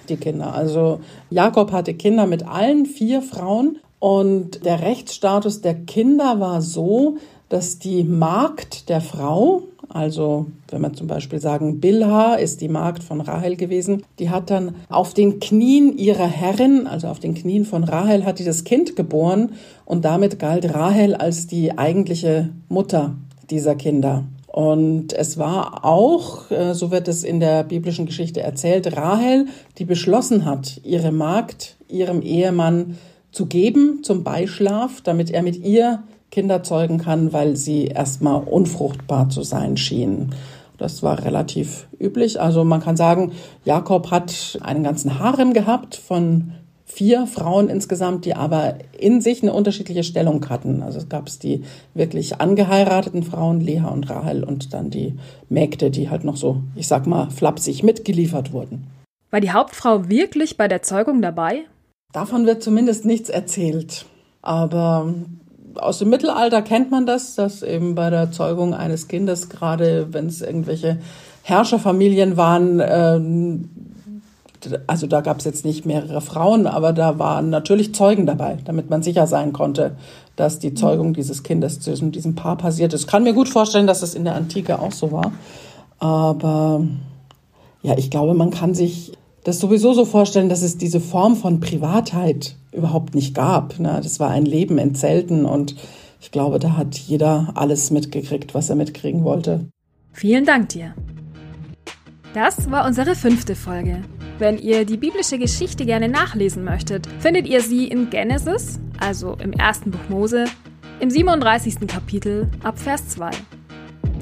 die 0.08 0.16
Kinder. 0.16 0.54
Also 0.54 1.00
Jakob 1.30 1.72
hatte 1.72 1.94
Kinder 1.94 2.26
mit 2.26 2.46
allen 2.46 2.84
vier 2.84 3.22
Frauen 3.22 3.78
und 3.98 4.64
der 4.64 4.82
Rechtsstatus 4.82 5.62
der 5.62 5.74
Kinder 5.74 6.40
war 6.40 6.60
so, 6.60 7.16
dass 7.48 7.78
die 7.78 8.02
Magd 8.04 8.88
der 8.88 9.00
Frau, 9.00 9.62
also 9.88 10.46
wenn 10.70 10.82
wir 10.82 10.92
zum 10.92 11.06
Beispiel 11.06 11.40
sagen, 11.40 11.80
Bilha 11.80 12.34
ist 12.34 12.60
die 12.60 12.68
Magd 12.68 13.04
von 13.04 13.20
Rahel 13.20 13.56
gewesen, 13.56 14.02
die 14.18 14.30
hat 14.30 14.50
dann 14.50 14.74
auf 14.88 15.14
den 15.14 15.38
Knien 15.38 15.96
ihrer 15.96 16.26
Herrin, 16.26 16.86
also 16.86 17.08
auf 17.08 17.20
den 17.20 17.34
Knien 17.34 17.64
von 17.64 17.84
Rahel, 17.84 18.24
hat 18.24 18.38
die 18.38 18.44
das 18.44 18.64
Kind 18.64 18.96
geboren 18.96 19.52
und 19.84 20.04
damit 20.04 20.38
galt 20.38 20.74
Rahel 20.74 21.14
als 21.14 21.46
die 21.46 21.78
eigentliche 21.78 22.50
Mutter 22.68 23.14
dieser 23.50 23.76
Kinder. 23.76 24.24
Und 24.48 25.12
es 25.12 25.36
war 25.36 25.84
auch, 25.84 26.50
äh, 26.50 26.72
so 26.72 26.90
wird 26.90 27.08
es 27.08 27.24
in 27.24 27.40
der 27.40 27.62
biblischen 27.62 28.06
Geschichte 28.06 28.40
erzählt, 28.40 28.96
Rahel, 28.96 29.46
die 29.76 29.84
beschlossen 29.84 30.46
hat, 30.46 30.80
ihre 30.82 31.12
Magd 31.12 31.76
ihrem 31.88 32.22
Ehemann 32.22 32.96
zu 33.32 33.46
geben 33.46 34.02
zum 34.02 34.24
Beischlaf, 34.24 35.02
damit 35.02 35.30
er 35.30 35.42
mit 35.42 35.58
ihr 35.58 36.02
Kinder 36.36 36.62
zeugen 36.62 36.98
kann, 36.98 37.32
weil 37.32 37.56
sie 37.56 37.86
erstmal 37.86 38.42
unfruchtbar 38.42 39.30
zu 39.30 39.42
sein 39.42 39.78
schien. 39.78 40.34
Das 40.76 41.02
war 41.02 41.24
relativ 41.24 41.88
üblich. 41.98 42.38
Also 42.38 42.62
man 42.62 42.82
kann 42.82 42.94
sagen, 42.94 43.32
Jakob 43.64 44.10
hat 44.10 44.58
einen 44.60 44.84
ganzen 44.84 45.18
Harem 45.18 45.54
gehabt 45.54 45.94
von 45.96 46.52
vier 46.84 47.26
Frauen 47.26 47.70
insgesamt, 47.70 48.26
die 48.26 48.34
aber 48.34 48.74
in 48.98 49.22
sich 49.22 49.42
eine 49.42 49.54
unterschiedliche 49.54 50.04
Stellung 50.04 50.46
hatten. 50.50 50.82
Also 50.82 50.98
es 50.98 51.08
gab 51.08 51.26
es 51.26 51.38
die 51.38 51.64
wirklich 51.94 52.38
angeheirateten 52.38 53.22
Frauen, 53.22 53.62
Lea 53.62 53.84
und 53.90 54.10
Rahel, 54.10 54.44
und 54.44 54.74
dann 54.74 54.90
die 54.90 55.14
Mägde, 55.48 55.90
die 55.90 56.10
halt 56.10 56.24
noch 56.24 56.36
so, 56.36 56.60
ich 56.74 56.86
sag 56.86 57.06
mal, 57.06 57.30
flapsig 57.30 57.82
mitgeliefert 57.82 58.52
wurden. 58.52 58.86
War 59.30 59.40
die 59.40 59.52
Hauptfrau 59.52 60.10
wirklich 60.10 60.58
bei 60.58 60.68
der 60.68 60.82
Zeugung 60.82 61.22
dabei? 61.22 61.62
Davon 62.12 62.44
wird 62.44 62.62
zumindest 62.62 63.06
nichts 63.06 63.30
erzählt. 63.30 64.04
Aber 64.42 65.14
aus 65.78 65.98
dem 65.98 66.10
Mittelalter 66.10 66.62
kennt 66.62 66.90
man 66.90 67.06
das, 67.06 67.34
dass 67.34 67.62
eben 67.62 67.94
bei 67.94 68.10
der 68.10 68.32
Zeugung 68.32 68.74
eines 68.74 69.08
Kindes, 69.08 69.48
gerade 69.48 70.12
wenn 70.12 70.26
es 70.26 70.42
irgendwelche 70.42 70.98
Herrscherfamilien 71.42 72.36
waren, 72.36 72.80
ähm, 72.84 73.68
also 74.86 75.06
da 75.06 75.20
gab 75.20 75.38
es 75.38 75.44
jetzt 75.44 75.64
nicht 75.64 75.86
mehrere 75.86 76.20
Frauen, 76.20 76.66
aber 76.66 76.92
da 76.92 77.18
waren 77.18 77.50
natürlich 77.50 77.94
Zeugen 77.94 78.26
dabei, 78.26 78.58
damit 78.64 78.90
man 78.90 79.02
sicher 79.02 79.26
sein 79.26 79.52
konnte, 79.52 79.96
dass 80.34 80.58
die 80.58 80.74
Zeugung 80.74 81.14
dieses 81.14 81.42
Kindes 81.42 81.80
zwischen 81.80 82.12
diesem 82.12 82.34
Paar 82.34 82.56
passiert 82.56 82.92
ist. 82.92 83.02
Ich 83.02 83.06
kann 83.06 83.22
mir 83.22 83.32
gut 83.32 83.48
vorstellen, 83.48 83.86
dass 83.86 84.02
es 84.02 84.14
in 84.14 84.24
der 84.24 84.34
Antike 84.34 84.78
auch 84.78 84.92
so 84.92 85.12
war. 85.12 85.32
Aber 85.98 86.84
ja, 87.82 87.96
ich 87.96 88.10
glaube, 88.10 88.34
man 88.34 88.50
kann 88.50 88.74
sich 88.74 89.12
das 89.46 89.60
sowieso 89.60 89.92
so 89.92 90.04
vorstellen, 90.04 90.48
dass 90.48 90.62
es 90.62 90.76
diese 90.76 90.98
Form 90.98 91.36
von 91.36 91.60
Privatheit 91.60 92.56
überhaupt 92.72 93.14
nicht 93.14 93.32
gab. 93.32 93.78
Ne? 93.78 94.00
Das 94.02 94.18
war 94.18 94.30
ein 94.30 94.44
Leben 94.44 94.76
in 94.76 94.96
Zelten 94.96 95.44
und 95.44 95.76
ich 96.20 96.32
glaube, 96.32 96.58
da 96.58 96.76
hat 96.76 96.98
jeder 96.98 97.52
alles 97.54 97.92
mitgekriegt, 97.92 98.54
was 98.54 98.70
er 98.70 98.74
mitkriegen 98.74 99.22
wollte. 99.22 99.68
Vielen 100.12 100.44
Dank 100.44 100.70
dir. 100.70 100.96
Das 102.34 102.72
war 102.72 102.86
unsere 102.86 103.14
fünfte 103.14 103.54
Folge. 103.54 104.02
Wenn 104.40 104.58
ihr 104.58 104.84
die 104.84 104.96
biblische 104.96 105.38
Geschichte 105.38 105.86
gerne 105.86 106.08
nachlesen 106.08 106.64
möchtet, 106.64 107.06
findet 107.20 107.46
ihr 107.46 107.60
sie 107.60 107.86
in 107.86 108.10
Genesis, 108.10 108.80
also 108.98 109.36
im 109.40 109.52
ersten 109.52 109.92
Buch 109.92 110.08
Mose, 110.08 110.46
im 110.98 111.08
37. 111.08 111.86
Kapitel 111.86 112.50
ab 112.64 112.80
Vers 112.80 113.10
2. 113.10 113.30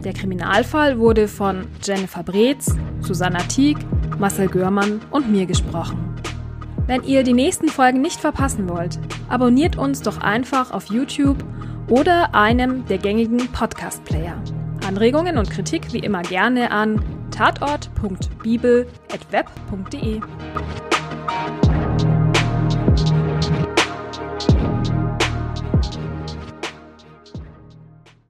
Der 0.05 0.13
Kriminalfall 0.13 0.99
wurde 0.99 1.29
von 1.29 1.67
Jennifer 1.83 2.23
Breetz, 2.23 2.77
Susanna 3.01 3.39
Tieck, 3.39 3.79
Marcel 4.19 4.49
Görmann 4.49 5.01
und 5.11 5.31
mir 5.31 5.47
gesprochen. 5.47 6.15
Wenn 6.87 7.03
ihr 7.03 7.23
die 7.23 7.33
nächsten 7.33 7.69
Folgen 7.69 8.03
nicht 8.03 8.21
verpassen 8.21 8.69
wollt, 8.69 8.99
abonniert 9.29 9.77
uns 9.77 10.03
doch 10.03 10.19
einfach 10.19 10.73
auf 10.73 10.87
YouTube 10.87 11.39
oder 11.89 12.35
einem 12.35 12.85
der 12.87 12.99
gängigen 12.99 13.49
Podcast-Player. 13.53 14.37
Anregungen 14.87 15.39
und 15.39 15.51
Kritik 15.51 15.93
wie 15.93 16.01
immer 16.01 16.23
gerne 16.23 16.71
an 16.71 17.03
tatort.bibel.web.de. 17.31 20.21